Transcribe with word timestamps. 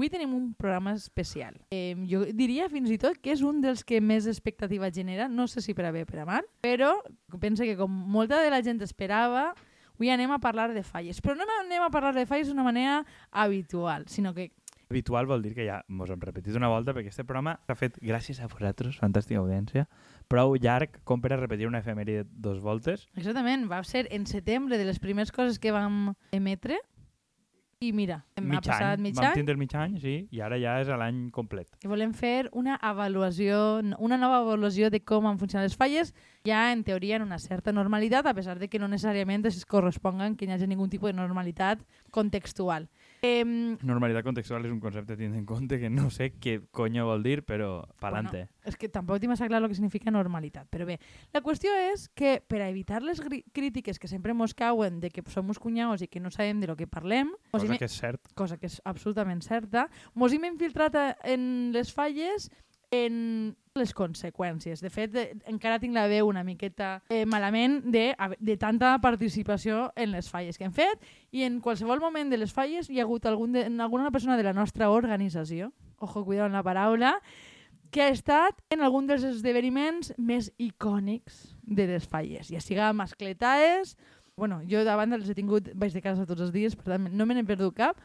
Avui 0.00 0.08
tenim 0.08 0.30
un 0.32 0.54
programa 0.54 0.94
especial. 0.96 1.58
Eh, 1.68 1.92
jo 2.08 2.22
diria 2.32 2.70
fins 2.72 2.88
i 2.88 2.96
tot 2.96 3.18
que 3.20 3.34
és 3.34 3.42
un 3.44 3.58
dels 3.60 3.82
que 3.84 3.98
més 4.00 4.24
expectativa 4.30 4.88
genera, 4.88 5.26
no 5.28 5.44
sé 5.44 5.60
si 5.60 5.74
per 5.76 5.84
a 5.84 5.90
bé 5.92 6.06
o 6.06 6.08
per 6.08 6.22
a 6.22 6.24
mal, 6.24 6.46
però 6.64 6.94
penso 7.36 7.66
que 7.68 7.74
com 7.76 7.92
molta 8.08 8.38
de 8.40 8.48
la 8.48 8.62
gent 8.64 8.80
esperava, 8.80 9.50
avui 9.92 10.08
anem 10.08 10.32
a 10.32 10.38
parlar 10.40 10.70
de 10.72 10.80
falles. 10.80 11.20
Però 11.20 11.36
no 11.36 11.44
anem 11.58 11.84
a 11.84 11.90
parlar 11.92 12.14
de 12.16 12.24
falles 12.24 12.48
d'una 12.48 12.64
manera 12.64 13.02
habitual, 13.28 14.08
sinó 14.08 14.32
que 14.32 14.54
Habitual 14.90 15.28
vol 15.28 15.44
dir 15.44 15.52
que 15.54 15.66
ja 15.68 15.84
mos 15.86 16.08
hem 16.10 16.18
repetit 16.18 16.56
una 16.58 16.66
volta 16.72 16.90
perquè 16.96 17.12
este 17.12 17.22
programa 17.22 17.58
s'ha 17.68 17.76
fet 17.78 18.00
gràcies 18.02 18.40
a 18.40 18.48
vosaltres, 18.50 18.96
fantàstica 18.98 19.38
audiència, 19.38 19.84
prou 20.32 20.56
llarg 20.56 20.96
com 21.04 21.20
per 21.20 21.34
a 21.36 21.38
repetir 21.38 21.68
una 21.68 21.84
efemèride 21.84 22.24
dos 22.24 22.58
voltes. 22.64 23.04
Exactament, 23.20 23.68
va 23.70 23.84
ser 23.84 24.08
en 24.10 24.24
setembre 24.26 24.80
de 24.80 24.88
les 24.88 24.98
primeres 24.98 25.30
coses 25.30 25.60
que 25.60 25.76
vam 25.76 26.16
emetre 26.32 26.80
i 27.80 27.94
mira, 27.96 28.18
hem 28.36 28.44
mig 28.44 28.58
ha 28.58 28.60
passat 28.60 28.98
any. 28.98 29.02
mig 29.06 29.14
Vam 29.16 29.24
any 29.24 29.36
tindre 29.38 29.54
mig 29.56 29.74
any, 29.74 29.94
sí, 30.02 30.14
i 30.36 30.40
ara 30.44 30.58
ja 30.60 30.74
és 30.82 30.88
l'any 31.00 31.20
complet. 31.32 31.70
i 31.80 31.88
volem 31.88 32.10
fer 32.12 32.50
una 32.52 32.74
avaluació, 32.76 33.80
una 33.96 34.18
nova 34.20 34.42
avaluació 34.42 34.90
de 34.92 35.00
com 35.00 35.24
han 35.24 35.38
funcionat 35.40 35.70
les 35.70 35.78
falles, 35.80 36.12
ja 36.44 36.66
en 36.74 36.84
teoria 36.84 37.16
en 37.16 37.24
una 37.24 37.38
certa 37.40 37.72
normalitat, 37.72 38.26
a 38.26 38.34
pesar 38.36 38.58
de 38.58 38.68
que 38.68 38.78
no 38.78 38.88
necessàriament 38.88 39.48
es 39.48 39.64
correspongan 39.64 40.36
que 40.36 40.44
hi 40.44 40.52
hagi 40.52 40.68
ningun 40.68 40.92
tipus 40.92 41.08
de 41.08 41.16
normalitat 41.16 41.80
contextual. 42.10 42.90
Eh, 43.22 43.44
Normalitat 43.84 44.24
contextual 44.24 44.64
és 44.64 44.72
un 44.72 44.80
concepte 44.80 45.12
tenint 45.16 45.34
en 45.36 45.44
compte 45.44 45.76
que 45.78 45.90
no 45.92 46.08
sé 46.08 46.30
què 46.40 46.54
conyo 46.72 47.04
vol 47.04 47.22
dir, 47.22 47.42
però 47.44 47.82
pa'lante. 48.00 48.46
Bueno, 48.46 48.64
és 48.64 48.76
que 48.80 48.88
tampoc 48.88 49.20
tinc 49.20 49.28
massa 49.34 49.48
clar 49.48 49.60
el 49.62 49.68
que 49.68 49.74
significa 49.76 50.10
normalitat, 50.10 50.68
però 50.72 50.86
bé, 50.88 50.96
la 51.34 51.42
qüestió 51.44 51.74
és 51.92 52.08
que 52.16 52.38
per 52.40 52.62
a 52.62 52.70
evitar 52.70 53.02
les 53.02 53.20
crítiques 53.20 53.98
que 53.98 54.08
sempre 54.08 54.32
mos 54.32 54.54
cauen 54.54 55.00
de 55.00 55.10
que 55.10 55.20
som 55.28 55.48
uns 55.52 55.58
cunyaos 55.60 56.00
i 56.00 56.08
que 56.08 56.20
no 56.20 56.30
sabem 56.30 56.60
de 56.60 56.66
lo 56.72 56.76
que 56.76 56.86
parlem, 56.88 57.28
Cosa 57.52 57.76
que 57.76 57.84
és 57.84 57.92
cert. 58.00 58.20
cosa 58.34 58.56
que 58.56 58.66
és 58.66 58.80
absolutament 58.84 59.42
certa, 59.44 59.88
mos 60.14 60.32
hem 60.32 60.44
infiltrat 60.44 60.94
a- 60.96 61.16
en 61.24 61.72
les 61.72 61.92
falles 61.92 62.48
en 62.90 63.56
les 63.78 63.92
conseqüències. 63.94 64.82
De 64.82 64.90
fet, 64.90 65.14
encara 65.48 65.78
tinc 65.80 65.94
la 65.94 66.08
veu 66.10 66.28
una 66.28 66.42
miqueta 66.44 66.98
eh, 67.08 67.22
malament 67.26 67.80
de, 67.94 68.10
de 68.38 68.56
tanta 68.58 68.96
participació 69.02 69.88
en 69.94 70.10
les 70.16 70.30
falles 70.30 70.58
que 70.58 70.66
hem 70.66 70.74
fet 70.74 71.06
i 71.30 71.44
en 71.46 71.60
qualsevol 71.62 72.02
moment 72.02 72.32
de 72.32 72.40
les 72.40 72.52
falles 72.52 72.90
hi 72.90 72.98
ha 72.98 73.06
hagut 73.06 73.28
algun 73.30 73.54
de, 73.54 73.64
alguna 73.78 74.10
persona 74.10 74.36
de 74.36 74.46
la 74.46 74.54
nostra 74.56 74.90
organització, 74.90 75.70
ojo, 75.98 76.24
cuidado 76.24 76.50
en 76.50 76.58
la 76.58 76.64
paraula, 76.66 77.20
que 77.90 78.02
ha 78.02 78.10
estat 78.10 78.58
en 78.70 78.82
algun 78.86 79.06
dels 79.06 79.24
esdeveniments 79.26 80.12
més 80.18 80.50
icònics 80.58 81.56
de 81.62 81.86
les 81.90 82.06
falles. 82.06 82.50
Ja 82.50 82.62
siga 82.62 82.92
mascletaes, 82.94 83.96
bueno, 84.36 84.60
jo 84.66 84.82
davant 84.86 85.14
els 85.14 85.30
he 85.30 85.34
tingut 85.38 85.70
baix 85.74 85.94
de 85.94 86.02
casa 86.02 86.26
tots 86.26 86.42
els 86.42 86.52
dies, 86.54 86.76
per 86.78 86.94
tant 86.94 87.10
no 87.10 87.26
me 87.26 87.34
n'he 87.34 87.46
perdut 87.46 87.74
cap, 87.76 87.98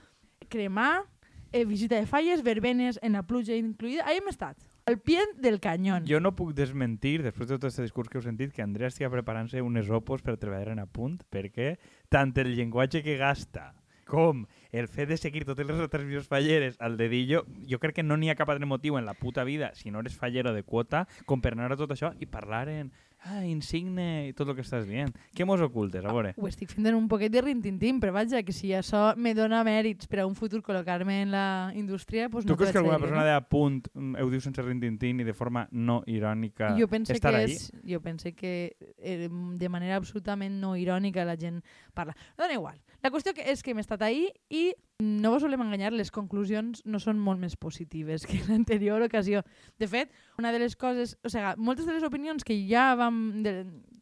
cremar, 0.49 1.05
eh, 1.51 1.65
visita 1.65 1.97
de 1.97 2.09
falles, 2.09 2.43
verbenes, 2.43 2.99
en 3.01 3.13
la 3.13 3.23
pluja 3.23 3.55
incluïda, 3.55 4.05
ahí 4.05 4.17
hem 4.19 4.29
estat, 4.29 4.57
al 4.85 4.99
pie 4.99 5.21
del 5.37 5.59
canyón. 5.59 6.05
Jo 6.05 6.19
no 6.21 6.35
puc 6.37 6.53
desmentir, 6.53 7.23
després 7.25 7.49
de 7.49 7.57
tot 7.57 7.65
aquest 7.65 7.81
discurs 7.81 8.09
que 8.09 8.19
heu 8.19 8.25
sentit, 8.25 8.53
que 8.53 8.61
Andrea 8.61 8.91
estigui 8.91 9.09
preparant-se 9.09 9.63
unes 9.65 9.89
opos 9.89 10.21
per 10.21 10.37
treballar 10.37 10.75
en 10.75 10.83
a 10.83 10.85
punt, 10.85 11.17
perquè 11.33 11.75
tant 12.13 12.35
el 12.43 12.53
llenguatge 12.53 13.01
que 13.01 13.17
gasta 13.17 13.73
com 14.05 14.43
el 14.69 14.87
fet 14.87 15.09
de 15.09 15.17
seguir 15.17 15.47
totes 15.49 15.65
les 15.65 15.79
retransmissions 15.79 16.29
falleres 16.29 16.77
al 16.79 16.97
dedillo, 16.97 17.41
jo 17.65 17.79
crec 17.81 17.95
que 17.97 18.05
no 18.05 18.17
n'hi 18.17 18.29
ha 18.29 18.37
cap 18.37 18.51
altre 18.53 18.69
motiu 18.69 18.99
en 18.99 19.05
la 19.09 19.15
puta 19.17 19.43
vida, 19.43 19.71
si 19.73 19.89
no 19.89 20.05
eres 20.05 20.13
fallero 20.13 20.53
de 20.53 20.61
quota, 20.61 21.07
com 21.25 21.41
per 21.41 21.55
anar 21.55 21.71
a 21.73 21.79
tot 21.79 21.95
això 21.95 22.13
i 22.21 22.29
parlar 22.29 22.69
en 22.69 22.93
ah, 23.25 23.43
insigne 23.45 24.29
i 24.29 24.33
tot 24.37 24.49
el 24.49 24.57
que 24.57 24.63
estàs 24.65 24.85
dient. 24.87 25.13
Què 25.35 25.45
mos 25.47 25.61
ocultes, 25.65 26.05
a 26.05 26.13
veure? 26.13 26.33
Ho 26.37 26.49
estic 26.49 26.71
fent 26.73 26.87
en 26.89 26.97
un 26.97 27.07
poquet 27.11 27.33
de 27.33 27.41
rintintín, 27.43 27.99
però 28.03 28.13
vaja, 28.15 28.43
que 28.45 28.53
si 28.55 28.71
això 28.77 29.07
me 29.17 29.33
dona 29.37 29.63
mèrits 29.67 30.09
per 30.11 30.21
a 30.23 30.27
un 30.29 30.35
futur 30.37 30.61
col·locar-me 30.65 31.21
en 31.23 31.33
la 31.33 31.47
indústria, 31.75 32.29
doncs 32.29 32.45
Tu 32.45 32.53
no 32.53 32.59
creus 32.59 32.71
que 32.71 32.81
alguna 32.83 32.99
persona 33.01 33.25
de 33.25 33.33
a 33.35 33.41
punt 33.41 33.89
mm, 33.93 34.21
ho 34.21 34.29
diu 34.31 34.43
sense 34.43 34.63
rintintín 34.65 35.21
i 35.23 35.27
de 35.27 35.33
forma 35.33 35.65
no 35.71 36.01
irònica 36.05 36.73
Jo 36.79 36.87
pense 36.91 37.15
estar 37.15 37.33
que 37.33 37.43
és, 37.49 37.69
jo 37.87 38.01
pense 38.03 38.33
que 38.37 38.75
eh, 38.97 39.27
de 39.29 39.69
manera 39.69 39.97
absolutament 39.97 40.59
no 40.61 40.75
irònica 40.77 41.25
la 41.25 41.37
gent 41.39 41.61
parla. 41.93 42.15
Dona 42.37 42.53
igual. 42.53 42.79
La 43.05 43.11
qüestió 43.13 43.35
és 43.37 43.61
que 43.61 43.69
hem 43.69 43.77
estat 43.77 44.01
ahí 44.01 44.23
i 44.49 44.71
no 44.97 45.29
vos 45.35 45.43
volem 45.45 45.61
enganyar, 45.61 45.91
les 45.93 46.09
conclusions 46.09 46.79
no 46.89 46.97
són 46.97 47.19
molt 47.21 47.37
més 47.37 47.53
positives 47.53 48.25
que 48.25 48.39
l'anterior 48.47 49.03
ocasió. 49.05 49.43
De 49.77 49.85
fet, 49.85 50.09
una 50.41 50.49
de 50.55 50.63
les 50.63 50.73
coses, 50.73 51.13
o 51.21 51.29
sigui, 51.29 51.51
moltes 51.61 51.85
de 51.85 51.93
les 51.93 52.07
opinions 52.07 52.41
que 52.41 52.57
ja 52.65 52.87
vam, 52.97 53.43
de, 53.45 53.53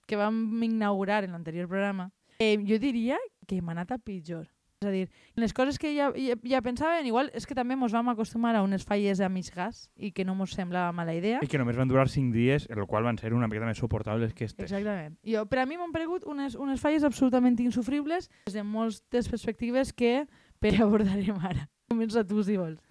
que 0.08 0.16
vam 0.16 0.40
inaugurar 0.64 1.26
en 1.28 1.36
l'anterior 1.36 1.68
programa, 1.68 2.14
eh, 2.40 2.56
jo 2.64 2.80
diria 2.80 3.20
que 3.44 3.60
hem 3.60 3.76
anat 3.76 3.92
a 3.92 4.00
pitjor. 4.00 4.48
És 4.84 4.90
a 4.90 4.92
dir, 4.92 5.08
les 5.40 5.54
coses 5.56 5.80
que 5.80 5.94
ja, 5.96 6.10
ja, 6.20 6.36
ja 6.44 6.62
pensaven, 6.62 7.08
igual 7.08 7.32
és 7.34 7.48
que 7.48 7.56
també 7.56 7.78
ens 7.78 7.96
vam 7.96 8.12
acostumar 8.12 8.52
a 8.60 8.64
unes 8.66 8.84
falles 8.84 9.22
a 9.24 9.30
mig 9.32 9.48
gas 9.56 9.88
i 9.96 10.12
que 10.12 10.26
no 10.28 10.36
ens 10.36 10.56
semblava 10.58 10.92
mala 10.92 11.16
idea. 11.16 11.40
I 11.40 11.48
que 11.48 11.62
només 11.62 11.80
van 11.80 11.88
durar 11.88 12.10
5 12.12 12.36
dies, 12.36 12.68
el 12.70 12.84
qual 12.90 13.08
van 13.08 13.18
ser 13.22 13.34
una 13.34 13.48
miqueta 13.48 13.70
més 13.70 13.80
suportables 13.80 14.36
que 14.36 14.50
estes. 14.50 14.68
Exactament. 14.68 15.16
Jo, 15.24 15.46
per 15.48 15.64
a 15.64 15.68
mi 15.70 15.80
m'han 15.80 15.96
paregut 15.96 16.28
unes, 16.28 16.60
unes 16.60 16.84
falles 16.84 17.08
absolutament 17.08 17.60
insufribles 17.64 18.30
des 18.48 18.60
de 18.60 18.64
moltes 18.68 19.32
perspectives 19.32 19.94
que 19.94 20.26
per 20.64 20.76
abordarem 20.82 21.40
ara. 21.40 21.70
Comença 21.92 22.28
tu, 22.28 22.44
si 22.44 22.60
vols. 22.60 22.82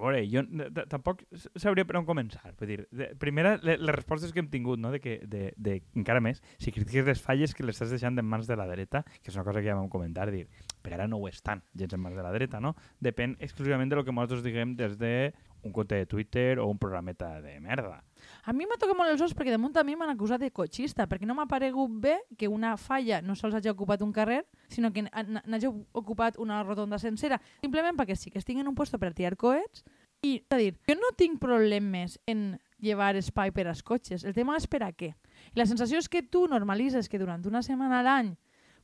veure, 0.00 0.20
jo 0.32 0.42
tampoc 0.88 1.20
sabria 1.60 1.84
per 1.84 1.98
on 1.98 2.06
començar. 2.08 2.54
Vull 2.58 2.70
dir, 2.70 2.78
de, 2.88 3.10
primera, 3.20 3.56
le, 3.60 3.76
les 3.76 3.94
respostes 3.94 4.32
que 4.32 4.40
hem 4.40 4.48
tingut, 4.48 4.80
no? 4.80 4.92
de 4.94 5.00
que, 5.02 5.18
de, 5.28 5.50
de, 5.60 5.80
encara 5.98 6.22
més, 6.24 6.40
si 6.62 6.72
critiques 6.72 7.04
les 7.04 7.20
falles 7.20 7.52
que 7.56 7.66
les 7.66 7.76
estàs 7.76 7.92
deixant 7.92 8.16
en 8.16 8.26
mans 8.26 8.48
de 8.48 8.56
la 8.56 8.68
dreta, 8.70 9.02
que 9.20 9.28
és 9.28 9.36
una 9.36 9.44
cosa 9.44 9.60
que 9.60 9.68
ja 9.68 9.76
vam 9.76 9.90
comentar, 9.92 10.30
dir, 10.32 10.46
per 10.82 10.94
ara 10.96 11.08
no 11.08 11.20
ho 11.20 11.28
estan 11.28 11.62
gens 11.74 11.94
en 11.94 12.00
mans 12.00 12.16
de 12.16 12.24
la 12.24 12.32
dreta, 12.32 12.60
no? 12.60 12.74
Depèn 13.00 13.36
exclusivament 13.40 13.90
de 13.90 14.00
lo 14.00 14.04
que 14.04 14.12
nosaltres 14.12 14.44
diguem 14.44 14.76
des 14.76 14.98
de 14.98 15.32
un 15.62 15.72
compte 15.72 15.94
de 15.94 16.06
Twitter 16.06 16.58
o 16.58 16.66
un 16.66 16.78
programeta 16.78 17.40
de 17.40 17.60
merda. 17.60 18.02
A 18.44 18.52
mi 18.52 18.66
m'ha 18.66 18.78
tocat 18.80 18.96
molt 18.96 19.12
els 19.12 19.20
os 19.24 19.34
perquè 19.36 19.52
damunt 19.52 19.76
a 19.76 19.84
m'han 19.84 20.12
acusat 20.12 20.40
de 20.40 20.50
cotxista, 20.50 21.06
perquè 21.08 21.26
no 21.28 21.34
m'ha 21.34 21.46
paregut 21.46 21.90
bé 22.00 22.16
que 22.38 22.48
una 22.48 22.76
falla 22.76 23.20
no 23.20 23.36
sols 23.36 23.54
hagi 23.54 23.68
ocupat 23.68 24.02
un 24.02 24.12
carrer, 24.12 24.44
sinó 24.68 24.92
que 24.92 25.04
n'hagi 25.04 25.68
ocupat 25.92 26.38
una 26.38 26.62
rotonda 26.62 26.98
sencera, 26.98 27.40
simplement 27.60 27.96
perquè 27.96 28.16
sí 28.16 28.30
que 28.30 28.38
estic 28.38 28.58
en 28.58 28.68
un 28.68 28.74
puesto 28.74 28.98
per 28.98 29.12
tirar 29.14 29.36
coets, 29.36 29.84
i, 30.22 30.36
és 30.36 30.52
a 30.52 30.58
dir, 30.60 30.74
jo 30.88 30.96
no 31.00 31.14
tinc 31.16 31.40
problemes 31.40 32.18
en 32.28 32.60
llevar 32.80 33.14
espai 33.16 33.52
per 33.52 33.66
als 33.68 33.82
cotxes, 33.82 34.24
el 34.24 34.36
tema 34.36 34.56
és 34.56 34.66
per 34.68 34.82
a 34.84 34.92
què. 34.92 35.14
I 35.54 35.60
la 35.60 35.66
sensació 35.68 36.00
és 36.00 36.08
que 36.08 36.22
tu 36.22 36.46
normalitzes 36.48 37.08
que 37.08 37.20
durant 37.20 37.44
una 37.48 37.62
setmana 37.64 38.00
a 38.00 38.04
l'any 38.04 38.34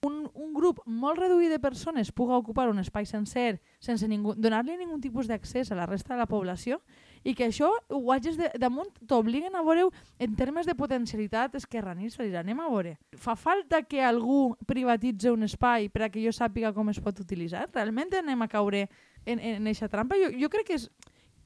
un, 0.05 0.27
un 0.35 0.53
grup 0.55 0.81
molt 0.87 1.19
reduït 1.21 1.51
de 1.53 1.59
persones 1.63 2.13
puga 2.13 2.37
ocupar 2.37 2.69
un 2.69 2.79
espai 2.83 3.07
sencer 3.07 3.61
sense 3.81 4.09
ningú, 4.09 4.35
donar-li 4.37 4.77
ningun 4.77 5.01
tipus 5.01 5.29
d'accés 5.31 5.71
a 5.73 5.79
la 5.79 5.87
resta 5.87 6.15
de 6.15 6.21
la 6.21 6.29
població 6.29 6.81
i 7.25 7.35
que 7.35 7.49
això 7.49 7.71
ho 7.89 8.13
hagis 8.13 8.37
de, 8.39 8.51
damunt 8.61 8.93
t'obliguen 9.09 9.57
a 9.57 9.65
veure 9.67 9.89
en 10.23 10.37
termes 10.37 10.67
de 10.67 10.77
potencialitat 10.79 11.57
esquerranista. 11.59 12.23
Dir, 12.23 12.37
anem 12.39 12.61
a 12.61 12.69
veure. 12.71 12.97
Fa 13.19 13.35
falta 13.37 13.83
que 13.83 14.05
algú 14.05 14.57
privatitze 14.67 15.33
un 15.33 15.43
espai 15.49 15.89
per 15.91 16.07
a 16.07 16.11
que 16.13 16.23
jo 16.23 16.35
sàpiga 16.35 16.73
com 16.77 16.93
es 16.93 17.01
pot 17.03 17.19
utilitzar? 17.23 17.67
Realment 17.75 18.15
anem 18.21 18.47
a 18.47 18.49
caure 18.53 18.87
en, 19.25 19.41
en 19.41 19.67
eixa 19.67 19.91
trampa? 19.91 20.19
Jo, 20.21 20.31
jo 20.39 20.51
crec 20.53 20.71
que 20.71 20.79
és, 20.79 20.91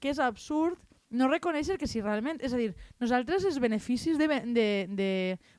que 0.00 0.12
és 0.12 0.21
absurd 0.21 0.77
no 1.10 1.28
reconèixer 1.28 1.76
que 1.78 1.88
si 1.91 2.00
realment... 2.00 2.41
És 2.41 2.54
a 2.54 2.59
dir, 2.60 2.71
nosaltres 3.03 3.44
els 3.48 3.59
beneficis 3.62 4.19
de, 4.19 4.28
de, 4.54 4.66
de 4.97 5.10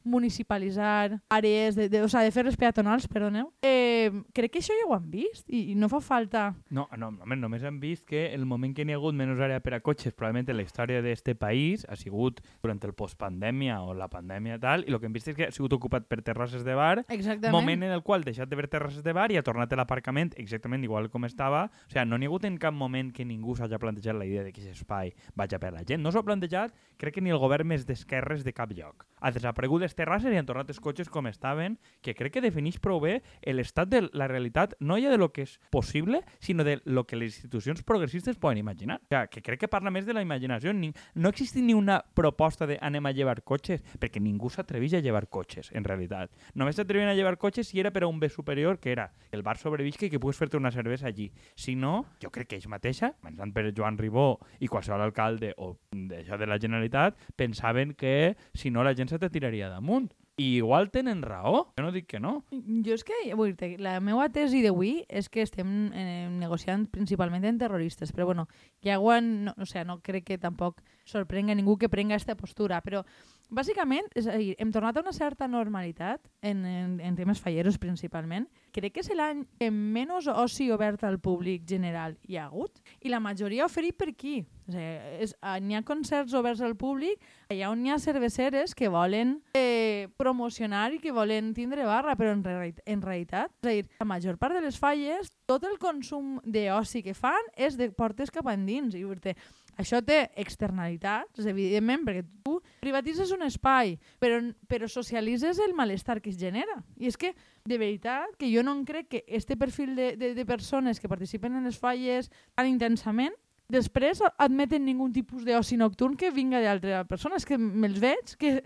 municipalitzar 0.03 1.19
àrees, 1.29 1.75
de, 1.75 1.87
de, 1.91 2.01
o 2.03 2.09
sigui, 2.09 2.29
de 2.29 2.35
fer 2.35 2.45
les 2.47 2.57
peatonals, 2.59 3.07
perdoneu, 3.11 3.51
eh, 3.61 4.09
crec 4.35 4.55
que 4.55 4.61
això 4.63 4.75
ja 4.77 4.87
ho 4.87 4.95
han 4.95 5.09
vist 5.11 5.49
i, 5.51 5.71
i 5.73 5.75
no 5.75 5.89
fa 5.91 6.01
falta... 6.03 6.49
No, 6.71 6.87
no, 6.97 7.11
home, 7.21 7.37
només 7.39 7.63
hem 7.67 7.79
vist 7.83 8.05
que 8.07 8.29
el 8.33 8.45
moment 8.47 8.75
que 8.75 8.85
n'hi 8.87 8.95
ha 8.95 8.99
hagut 8.99 9.17
menys 9.17 9.41
àrea 9.43 9.61
per 9.63 9.75
a 9.77 9.81
cotxes 9.83 10.15
probablement 10.15 10.49
en 10.49 10.59
la 10.59 10.65
història 10.65 11.03
d'este 11.03 11.35
país 11.35 11.85
ha 11.89 11.97
sigut 11.99 12.41
durant 12.63 12.79
el 12.87 12.95
postpandèmia 12.97 13.81
o 13.83 13.95
la 13.97 14.09
pandèmia 14.11 14.59
tal, 14.61 14.85
i 14.87 14.93
el 14.93 14.99
que 15.01 15.09
hem 15.09 15.15
vist 15.15 15.31
és 15.33 15.37
que 15.37 15.49
ha 15.49 15.53
sigut 15.53 15.75
ocupat 15.77 16.07
per 16.09 16.21
terrasses 16.25 16.65
de 16.67 16.75
bar, 16.77 17.03
Exactament. 17.09 17.53
moment 17.53 17.83
en 17.89 17.95
el 17.95 18.05
qual 18.07 18.23
ha 18.23 18.29
deixat 18.31 18.49
de 18.49 18.57
haver 18.57 18.69
terrasses 18.71 19.03
de 19.03 19.13
bar 19.13 19.29
i 19.31 19.39
ha 19.39 19.45
tornat 19.45 19.71
a 19.73 19.79
l'aparcament 19.79 20.33
exactament 20.39 20.83
igual 20.87 21.09
com 21.11 21.25
estava. 21.27 21.65
O 21.87 21.91
sigui, 21.91 22.07
no 22.07 22.17
n'hi 22.17 22.29
ha 22.29 22.31
hagut 22.31 22.47
en 22.47 22.57
cap 22.61 22.73
moment 22.73 23.11
que 23.13 23.25
ningú 23.27 23.55
s'hagi 23.57 23.79
plantejat 23.81 24.15
la 24.17 24.27
idea 24.29 24.43
de 24.45 24.51
que 24.53 24.61
aquest 24.61 24.81
espai 24.81 25.13
vaja 25.41 25.59
per 25.59 25.73
la 25.73 25.83
gent. 25.87 26.01
No 26.03 26.11
s'ho 26.13 26.21
ha 26.21 26.27
plantejat, 26.27 26.75
crec 27.01 27.17
que 27.17 27.23
ni 27.25 27.33
el 27.33 27.41
govern 27.41 27.67
més 27.67 27.85
d'esquerres 27.89 28.45
de 28.45 28.53
cap 28.53 28.71
lloc. 28.77 29.05
Ha 29.21 29.31
desaparegut 29.33 29.83
les 29.83 29.95
terrasses 29.97 30.33
i 30.33 30.39
han 30.39 30.47
tornat 30.47 30.69
els 30.69 30.79
cotxes 30.81 31.09
com 31.09 31.27
estaven, 31.29 31.77
que 32.01 32.15
crec 32.17 32.37
que 32.37 32.43
defineix 32.45 32.79
prou 32.81 33.01
bé 33.03 33.19
l'estat 33.45 33.89
de 33.89 34.03
la 34.13 34.27
realitat, 34.29 34.75
no 34.79 34.97
ja 35.01 35.11
de 35.11 35.19
lo 35.19 35.31
que 35.33 35.45
és 35.47 35.57
possible, 35.73 36.21
sinó 36.39 36.63
de 36.63 36.79
lo 36.85 37.05
que 37.05 37.19
les 37.19 37.35
institucions 37.35 37.83
progressistes 37.83 38.37
poden 38.37 38.61
imaginar. 38.61 39.01
O 39.01 39.09
sigui, 39.09 39.29
que 39.31 39.45
crec 39.45 39.63
que 39.65 39.71
parla 39.71 39.91
més 39.93 40.05
de 40.05 40.15
la 40.15 40.23
imaginació. 40.23 40.73
Ni, 40.73 40.91
no 41.15 41.29
existeix 41.29 41.65
ni 41.65 41.75
una 41.77 41.99
proposta 42.15 42.67
de 42.67 42.77
anem 42.81 43.05
a 43.05 43.13
llevar 43.15 43.41
cotxes, 43.43 43.83
perquè 43.99 44.21
ningú 44.21 44.49
s'atreveix 44.49 44.97
a 44.97 45.03
llevar 45.03 45.27
cotxes, 45.29 45.71
en 45.73 45.85
realitat. 45.87 46.31
Només 46.55 46.77
s'atrevien 46.77 47.09
a 47.09 47.15
llevar 47.17 47.37
cotxes 47.41 47.69
si 47.69 47.79
era 47.79 47.91
per 47.91 48.03
a 48.03 48.11
un 48.11 48.19
bé 48.19 48.29
superior, 48.29 48.79
que 48.79 48.91
era 48.91 49.11
que 49.29 49.37
el 49.37 49.43
bar 49.43 49.57
sobrevisca 49.57 50.05
i 50.05 50.11
que 50.11 50.19
pugues 50.19 50.37
fer-te 50.37 50.57
una 50.57 50.71
cervesa 50.71 51.07
allí. 51.07 51.31
Si 51.55 51.75
no, 51.75 52.05
jo 52.21 52.31
crec 52.33 52.51
que 52.51 52.59
ells 52.59 52.69
mateixa, 52.71 53.13
començant 53.21 53.53
per 53.55 53.71
Joan 53.77 53.97
Ribó 53.97 54.39
i 54.59 54.67
qualsevol 54.67 55.01
alcalde 55.01 55.30
o 55.57 55.75
d'això 55.91 56.37
de 56.37 56.47
la 56.49 56.59
Generalitat, 56.59 57.17
pensaven 57.35 57.93
que 57.93 58.35
si 58.53 58.71
no 58.71 58.83
la 58.83 58.95
gent 58.95 59.09
se 59.09 59.19
te 59.19 59.29
tiraria 59.29 59.69
damunt. 59.69 60.11
I 60.41 60.57
igual 60.57 60.89
tenen 60.89 61.21
raó. 61.21 61.67
Jo 61.77 61.83
no 61.83 61.91
dic 61.91 62.07
que 62.09 62.19
no. 62.19 62.45
Jo 62.51 62.95
és 62.95 63.03
que, 63.05 63.17
vull 63.37 63.51
dir 63.59 63.75
la 63.83 63.99
meva 64.01 64.29
tesi 64.33 64.63
d'avui 64.63 65.03
és 65.09 65.27
que 65.29 65.43
estem 65.43 65.91
eh, 65.93 66.29
negociant 66.31 66.87
principalment 66.89 67.45
en 67.45 67.59
terroristes, 67.61 68.13
però 68.15 68.25
bueno, 68.25 68.47
ja 68.81 68.97
han, 68.97 69.31
no, 69.45 69.53
o 69.59 69.67
sea, 69.67 69.83
no 69.85 69.99
crec 70.01 70.25
que 70.31 70.39
tampoc 70.41 70.81
sorprenga 71.05 71.53
ningú 71.53 71.77
que 71.77 71.89
prenga 71.89 72.15
aquesta 72.15 72.37
postura, 72.39 72.81
però 72.81 73.03
bàsicament, 73.51 74.07
és 74.15 74.27
a 74.27 74.37
dir, 74.39 74.53
hem 74.59 74.71
tornat 74.71 74.97
a 74.97 75.03
una 75.03 75.13
certa 75.13 75.47
normalitat 75.47 76.23
en, 76.41 76.63
en, 76.65 76.95
en 77.03 77.17
temes 77.17 77.41
falleros 77.43 77.77
principalment. 77.81 78.47
Crec 78.71 78.95
que 78.95 79.03
és 79.03 79.11
l'any 79.15 79.43
que 79.59 79.67
menys 79.71 80.29
oci 80.31 80.69
obert 80.71 81.03
al 81.03 81.19
públic 81.19 81.67
general 81.67 82.15
hi 82.27 82.39
ha 82.39 82.47
hagut 82.47 82.79
i 83.03 83.11
la 83.11 83.19
majoria 83.19 83.67
oferit 83.67 83.97
per 83.99 84.13
qui? 84.15 84.39
O 84.67 84.71
sigui, 84.71 85.27
ah, 85.43 85.57
n'hi 85.59 85.75
ha 85.75 85.83
concerts 85.83 86.33
oberts 86.37 86.61
al 86.63 86.77
públic 86.79 87.19
allà 87.51 87.71
on 87.73 87.83
hi 87.83 87.91
ha 87.91 87.99
cerveceres 87.99 88.75
que 88.77 88.87
volen 88.91 89.39
eh, 89.57 90.07
promocionar 90.17 90.93
i 90.95 91.01
que 91.03 91.11
volen 91.11 91.51
tindre 91.57 91.83
barra, 91.85 92.15
però 92.15 92.31
en, 92.31 92.43
reali 92.45 92.71
en 92.85 93.03
realitat, 93.03 93.51
és 93.59 93.67
a 93.67 93.75
dir, 93.75 93.87
la 93.99 94.07
major 94.07 94.39
part 94.39 94.55
de 94.55 94.63
les 94.63 94.79
falles, 94.79 95.33
tot 95.49 95.65
el 95.67 95.75
consum 95.81 96.37
d'oci 96.45 97.03
que 97.03 97.15
fan 97.17 97.51
és 97.59 97.75
de 97.75 97.89
portes 97.91 98.31
cap 98.31 98.47
endins. 98.47 98.95
I 98.95 99.03
dir 99.03 99.35
això 99.81 100.01
té 100.05 100.23
externalitats, 100.39 101.45
evidentment, 101.45 102.05
perquè 102.07 102.23
tu 102.45 102.57
privatitzes 102.81 103.33
un 103.35 103.45
espai, 103.45 103.97
però, 104.21 104.39
però 104.69 104.89
socialitzes 104.89 105.59
el 105.65 105.75
malestar 105.77 106.19
que 106.21 106.31
es 106.31 106.39
genera. 106.39 106.79
I 107.01 107.11
és 107.11 107.17
que, 107.19 107.33
de 107.67 107.77
veritat, 107.81 108.35
que 108.39 108.49
jo 108.53 108.63
no 108.65 108.75
em 108.77 108.85
crec 108.87 109.09
que 109.11 109.23
este 109.27 109.57
perfil 109.57 109.95
de, 109.95 110.13
de, 110.17 110.33
de 110.37 110.45
persones 110.45 110.99
que 110.99 111.09
participen 111.11 111.57
en 111.57 111.67
les 111.69 111.79
falles 111.81 112.31
tan 112.55 112.69
intensament 112.69 113.35
després 113.71 114.19
admeten 114.35 114.83
ningú 114.85 115.07
tipus 115.15 115.45
d'oci 115.47 115.77
nocturn 115.79 116.17
que 116.19 116.31
vinga 116.35 116.61
d'altra 116.61 117.05
persona. 117.07 117.39
És 117.39 117.47
que 117.47 117.57
me'ls 117.57 118.01
veig 118.03 118.35
que, 118.39 118.57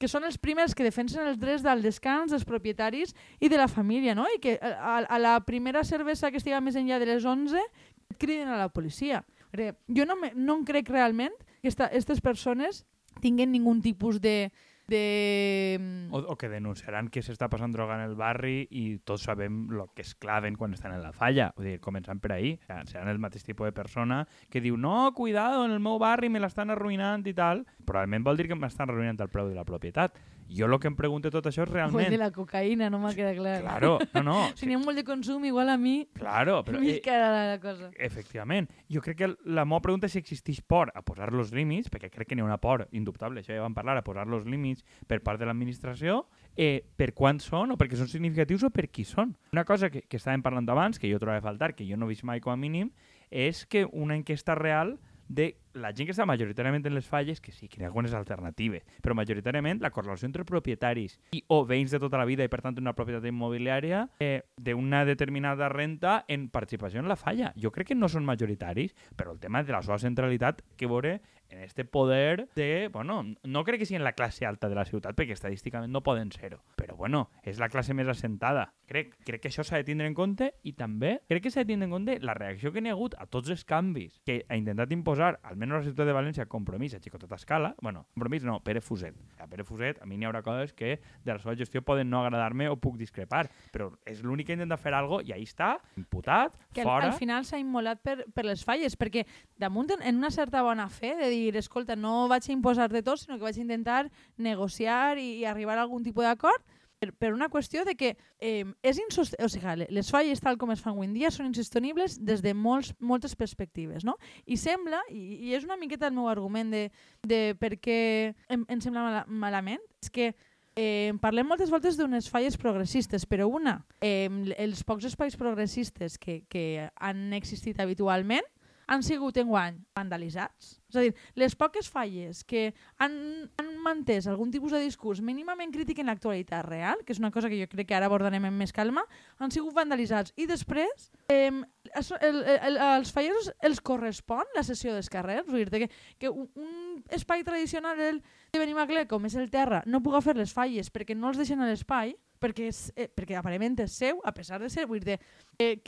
que 0.00 0.08
són 0.08 0.24
els 0.28 0.38
primers 0.40 0.74
que 0.74 0.86
defensen 0.86 1.26
els 1.28 1.38
drets 1.40 1.64
del 1.64 1.84
descans 1.84 2.32
dels 2.32 2.46
propietaris 2.48 3.14
i 3.40 3.50
de 3.52 3.60
la 3.60 3.68
família, 3.68 4.16
no? 4.16 4.26
I 4.32 4.40
que 4.42 4.56
a, 4.60 4.98
a 5.04 5.20
la 5.20 5.38
primera 5.44 5.84
cervesa 5.84 6.30
que 6.32 6.40
estiga 6.40 6.62
més 6.64 6.76
enllà 6.76 7.00
de 7.02 7.10
les 7.12 7.24
11 7.24 7.60
et 7.60 8.18
criden 8.20 8.48
a 8.48 8.60
la 8.60 8.70
policia. 8.72 9.22
Jo 9.56 10.06
no, 10.06 10.16
me, 10.20 10.32
no 10.34 10.60
em 10.60 10.64
crec 10.68 10.90
realment 10.92 11.34
que 11.62 11.72
aquestes 11.72 12.22
persones 12.22 12.84
tinguen 13.20 13.52
ningun 13.52 13.82
tipus 13.82 14.20
de... 14.20 14.52
de... 14.86 15.80
O, 16.10 16.18
o 16.18 16.36
que 16.38 16.48
denunciaran 16.52 17.08
que 17.10 17.22
s'està 17.24 17.48
passant 17.50 17.72
droga 17.74 17.96
en 17.98 18.04
el 18.04 18.14
barri 18.18 18.68
i 18.70 18.84
tots 19.08 19.26
sabem 19.26 19.64
el 19.72 19.82
que 19.96 20.04
es 20.04 20.14
claven 20.14 20.54
quan 20.60 20.76
estan 20.76 20.94
en 20.94 21.02
la 21.02 21.12
falla. 21.16 21.50
Vull 21.56 21.70
dir, 21.72 21.80
començant 21.82 22.20
per 22.22 22.36
ahir. 22.36 22.56
O 22.60 22.68
sigui, 22.68 22.92
seran 22.92 23.10
el 23.10 23.20
mateix 23.22 23.46
tipus 23.46 23.70
de 23.70 23.74
persona 23.76 24.22
que 24.52 24.62
diu 24.62 24.76
no, 24.76 25.12
cuidado, 25.16 25.64
en 25.64 25.74
el 25.74 25.82
meu 25.82 25.98
barri 26.02 26.30
me 26.30 26.42
l'estan 26.42 26.70
arruïnant 26.70 27.26
i 27.26 27.34
tal. 27.34 27.66
Probablement 27.84 28.26
vol 28.26 28.38
dir 28.38 28.50
que 28.52 28.58
m'estan 28.58 28.92
arruïnant 28.92 29.20
el 29.24 29.32
preu 29.32 29.50
de 29.50 29.58
la 29.58 29.66
propietat. 29.66 30.20
Jo 30.48 30.66
el 30.66 30.78
que 30.78 30.88
em 30.90 30.96
pregunto 30.96 31.30
tot 31.32 31.46
això 31.48 31.64
és 31.64 31.70
realment... 31.70 32.06
O 32.06 32.12
de 32.12 32.18
la 32.20 32.30
cocaïna, 32.34 32.88
no 32.92 33.00
m'ha 33.02 33.12
quedat 33.16 33.36
clar. 33.38 33.56
Claro, 33.64 33.96
no, 34.14 34.22
no. 34.22 34.36
si 34.58 34.68
n'hi 34.68 34.76
ha 34.76 34.80
molt 34.82 34.98
de 34.98 35.04
consum, 35.06 35.44
igual 35.48 35.72
a 35.72 35.76
mi... 35.80 35.96
Claro, 36.16 36.60
però... 36.66 36.80
Més 36.82 37.00
eh, 37.00 37.16
la, 37.18 37.30
la 37.50 37.58
cosa. 37.62 37.90
Efectivament. 37.98 38.70
Jo 38.92 39.02
crec 39.04 39.18
que 39.18 39.30
la 39.44 39.66
meva 39.66 39.82
pregunta 39.84 40.06
és 40.06 40.14
si 40.14 40.22
existeix 40.22 40.62
por 40.62 40.92
a 40.94 41.02
posar 41.06 41.32
los 41.34 41.50
límits, 41.56 41.90
perquè 41.92 42.12
crec 42.12 42.30
que 42.30 42.38
n'hi 42.38 42.44
ha 42.44 42.48
una 42.48 42.60
por 42.62 42.86
indubtable, 42.92 43.42
això 43.42 43.56
ja 43.56 43.64
vam 43.64 43.74
parlar, 43.74 43.98
a 43.98 44.06
posar 44.06 44.28
los 44.30 44.46
límits 44.46 44.86
per 45.10 45.20
part 45.26 45.42
de 45.42 45.50
l'administració, 45.50 46.22
eh, 46.54 46.84
per 46.96 47.10
quan 47.18 47.42
són, 47.42 47.74
o 47.74 47.80
perquè 47.80 47.98
són 47.98 48.10
significatius, 48.12 48.68
o 48.68 48.70
per 48.70 48.86
qui 48.88 49.06
són. 49.08 49.34
Una 49.56 49.66
cosa 49.66 49.90
que, 49.90 50.06
que 50.06 50.20
estàvem 50.20 50.46
parlant 50.46 50.70
abans, 50.70 51.02
que 51.02 51.10
jo 51.10 51.18
trobava 51.22 51.42
a 51.42 51.48
faltar, 51.48 51.74
que 51.74 51.88
jo 51.88 51.98
no 51.98 52.06
he 52.06 52.14
vist 52.14 52.26
mai 52.28 52.40
com 52.44 52.54
a 52.54 52.60
mínim, 52.60 52.94
és 53.30 53.66
que 53.66 53.84
una 53.90 54.14
enquesta 54.14 54.54
real 54.54 54.96
de 55.28 55.56
la 55.76 55.92
gent 55.92 56.08
que 56.08 56.14
està 56.14 56.26
majoritàriament 56.28 56.86
en 56.88 56.94
les 56.96 57.06
falles, 57.06 57.40
que 57.42 57.52
sí, 57.52 57.68
que 57.68 57.80
hi 57.80 57.84
ha 57.84 57.90
algunes 57.90 58.14
alternatives, 58.16 58.84
però 59.02 59.16
majoritàriament 59.18 59.82
la 59.84 59.90
correlació 59.92 60.28
entre 60.28 60.46
propietaris 60.48 61.18
i 61.36 61.42
o 61.52 61.62
veïns 61.68 61.92
de 61.92 62.00
tota 62.02 62.20
la 62.20 62.26
vida 62.28 62.46
i, 62.46 62.52
per 62.52 62.62
tant, 62.64 62.78
una 62.80 62.94
propietat 62.96 63.26
immobiliària 63.28 64.06
eh, 64.22 64.46
d'una 64.56 65.04
determinada 65.08 65.68
renta 65.72 66.22
en 66.28 66.48
participació 66.48 67.02
en 67.02 67.10
la 67.10 67.18
falla. 67.20 67.52
Jo 67.60 67.72
crec 67.74 67.92
que 67.92 67.98
no 67.98 68.08
són 68.08 68.24
majoritaris, 68.26 68.94
però 69.16 69.34
el 69.34 69.42
tema 69.42 69.62
de 69.62 69.74
la 69.74 69.82
seva 69.84 70.00
centralitat 70.00 70.62
que 70.76 70.88
veure 70.90 71.18
en 71.50 71.60
este 71.60 71.84
poder 71.84 72.48
de, 72.56 72.88
bueno, 72.92 73.22
no 73.42 73.64
crec 73.64 73.80
que 73.80 73.86
sigui 73.86 74.00
en 74.00 74.04
la 74.04 74.14
classe 74.16 74.46
alta 74.46 74.68
de 74.68 74.74
la 74.74 74.86
ciutat, 74.88 75.16
perquè 75.16 75.36
estadísticament 75.36 75.92
no 75.92 76.02
poden 76.02 76.32
ser-ho, 76.32 76.62
però 76.76 76.96
bueno, 76.96 77.26
és 77.44 77.60
la 77.60 77.68
classe 77.68 77.94
més 77.94 78.08
assentada. 78.08 78.72
Crec, 78.86 79.14
crec 79.26 79.44
que 79.44 79.52
això 79.52 79.64
s'ha 79.66 79.80
de 79.82 79.86
tindre 79.86 80.08
en 80.08 80.14
compte 80.14 80.52
i 80.64 80.72
també 80.78 81.18
crec 81.28 81.46
que 81.46 81.52
s'ha 81.52 81.64
de 81.64 81.72
tindre 81.72 81.90
en 81.90 81.94
compte 81.98 82.18
la 82.22 82.34
reacció 82.34 82.72
que 82.72 82.80
n'hi 82.80 82.90
ha 82.90 82.96
hagut 82.96 83.16
a 83.18 83.26
tots 83.26 83.50
els 83.52 83.64
canvis 83.66 84.20
que 84.26 84.40
ha 84.48 84.58
intentat 84.58 84.92
imposar, 84.94 85.36
almenys 85.42 85.66
almenys 85.66 85.86
la 85.86 85.90
ciutat 85.90 86.06
de 86.06 86.14
València, 86.14 86.46
Compromís 86.46 86.94
a 86.94 87.00
xicoteta 87.00 87.36
escala, 87.36 87.74
bueno, 87.82 88.06
Compromís 88.14 88.44
no, 88.44 88.60
Pere 88.62 88.80
Fuset. 88.80 89.16
A 89.38 89.46
Pere 89.46 89.64
Fuset, 89.64 90.00
a 90.02 90.06
mi 90.06 90.16
n'hi 90.16 90.26
haurà 90.26 90.42
coses 90.42 90.72
que 90.72 91.00
de 91.24 91.32
la 91.32 91.38
seva 91.38 91.56
gestió 91.56 91.82
poden 91.82 92.10
no 92.10 92.22
agradar-me 92.22 92.68
o 92.70 92.76
puc 92.80 92.96
discrepar, 92.98 93.46
però 93.72 93.90
és 94.06 94.22
l'únic 94.22 94.48
que 94.48 94.56
intenta 94.56 94.78
fer 94.78 94.94
alguna 94.94 95.22
cosa 95.22 95.28
i 95.28 95.32
ahí 95.34 95.44
està, 95.46 95.76
imputat, 95.96 96.56
que 96.72 96.84
fora... 96.84 97.06
al, 97.06 97.12
al 97.12 97.18
final 97.18 97.44
s'ha 97.46 97.60
immolat 97.60 98.02
per, 98.02 98.16
per 98.34 98.46
les 98.46 98.64
falles, 98.66 98.96
perquè 98.98 99.26
damunt 99.60 99.92
en, 99.96 100.02
en 100.06 100.20
una 100.20 100.30
certa 100.34 100.62
bona 100.66 100.88
fe 100.92 101.14
de 101.18 101.30
dir, 101.32 101.35
escolta, 101.56 101.96
no 101.96 102.28
vaig 102.32 102.48
a 102.48 102.54
imposar 102.54 102.88
de 102.92 103.02
tot, 103.02 103.20
sinó 103.20 103.36
que 103.36 103.46
vaig 103.46 103.58
a 103.58 103.64
intentar 103.64 104.02
negociar 104.36 105.18
i, 105.18 105.40
i 105.42 105.44
arribar 105.44 105.78
a 105.78 105.86
algun 105.86 106.04
tipus 106.04 106.26
d'acord, 106.26 106.64
per, 106.98 107.12
per 107.12 107.32
una 107.34 107.48
qüestió 107.52 107.84
de 107.84 107.94
que 107.94 108.16
eh, 108.40 108.64
és 108.82 108.98
insostenible, 108.98 109.44
o 109.44 109.52
sigui, 109.52 109.86
les 109.92 110.10
falles 110.10 110.40
tal 110.40 110.58
com 110.60 110.72
es 110.72 110.82
fan 110.82 110.94
avui 110.94 111.08
en 111.08 111.14
dia 111.16 111.30
són 111.34 111.50
insostenibles 111.50 112.18
des 112.24 112.42
de 112.44 112.54
molts, 112.56 112.94
moltes 112.98 113.36
perspectives, 113.36 114.04
no? 114.04 114.16
I 114.46 114.58
sembla, 114.60 115.02
i, 115.10 115.50
i 115.50 115.54
és 115.56 115.64
una 115.68 115.76
miqueta 115.76 116.08
el 116.08 116.16
meu 116.16 116.28
argument 116.32 116.72
de, 116.72 116.86
de 117.26 117.40
per 117.60 117.76
què 117.76 118.00
em, 118.48 118.64
em 118.68 118.84
sembla 118.84 119.04
mal, 119.04 119.22
malament, 119.28 119.82
és 120.02 120.12
que 120.12 120.32
eh, 120.76 121.12
parlem 121.20 121.48
moltes 121.48 121.72
voltes 121.72 121.96
d'unes 122.00 122.30
falles 122.32 122.58
progressistes, 122.60 123.26
però 123.28 123.48
una, 123.48 123.80
eh, 124.00 124.28
els 124.56 124.84
pocs 124.84 125.08
espais 125.08 125.36
progressistes 125.36 126.18
que, 126.18 126.42
que 126.48 126.88
han 126.96 127.32
existit 127.36 127.80
habitualment 127.80 128.44
han 128.86 129.02
sigut 129.02 129.36
enguany 129.40 129.78
vandalitzats. 129.96 130.76
És 130.90 130.96
a 130.96 131.02
dir, 131.02 131.12
les 131.34 131.56
poques 131.58 131.88
falles 131.90 132.42
que 132.46 132.68
han, 133.02 133.16
han 133.58 133.70
mantès 133.82 134.28
algun 134.30 134.52
tipus 134.54 134.72
de 134.72 134.80
discurs 134.84 135.20
mínimament 135.24 135.72
crític 135.74 135.98
en 136.00 136.10
l'actualitat 136.10 136.64
real, 136.68 137.02
que 137.04 137.14
és 137.14 137.20
una 137.22 137.32
cosa 137.34 137.50
que 137.50 137.58
jo 137.58 137.68
crec 137.70 137.90
que 137.90 137.96
ara 137.98 138.06
abordarem 138.06 138.46
amb 138.46 138.62
més 138.62 138.74
calma, 138.74 139.02
han 139.42 139.54
sigut 139.54 139.74
vandalitzats. 139.74 140.32
I 140.38 140.46
després, 140.46 141.10
eh, 141.32 141.50
el, 141.50 142.42
el, 142.54 142.78
els 142.78 143.12
falleros 143.14 143.50
els 143.66 143.82
correspon 143.82 144.46
la 144.56 144.64
sessió 144.66 144.94
dels 144.94 145.10
carrers. 145.10 145.48
Vull 145.50 145.66
dir 145.66 145.86
que, 145.86 145.90
que 146.22 146.30
un, 146.30 147.02
espai 147.10 147.42
tradicional 147.46 147.98
de 147.98 148.60
Benimaclet, 148.60 149.10
com 149.10 149.26
és 149.26 149.36
el 149.36 149.50
terra, 149.50 149.82
no 149.86 150.02
puga 150.04 150.22
fer 150.24 150.36
les 150.38 150.54
falles 150.54 150.92
perquè 150.94 151.18
no 151.18 151.32
els 151.32 151.42
deixen 151.42 151.60
a 151.60 151.68
l'espai, 151.68 152.14
perquè, 152.40 152.70
és, 152.70 152.86
eh, 152.96 153.08
perquè 153.10 153.38
aparentment 153.38 153.80
és 153.84 153.96
seu, 153.98 154.20
a 154.24 154.32
pesar 154.36 154.60
de 154.62 154.70
ser, 154.70 154.86
vull 154.86 155.02
dir, 155.02 155.18
eh, 155.58 155.80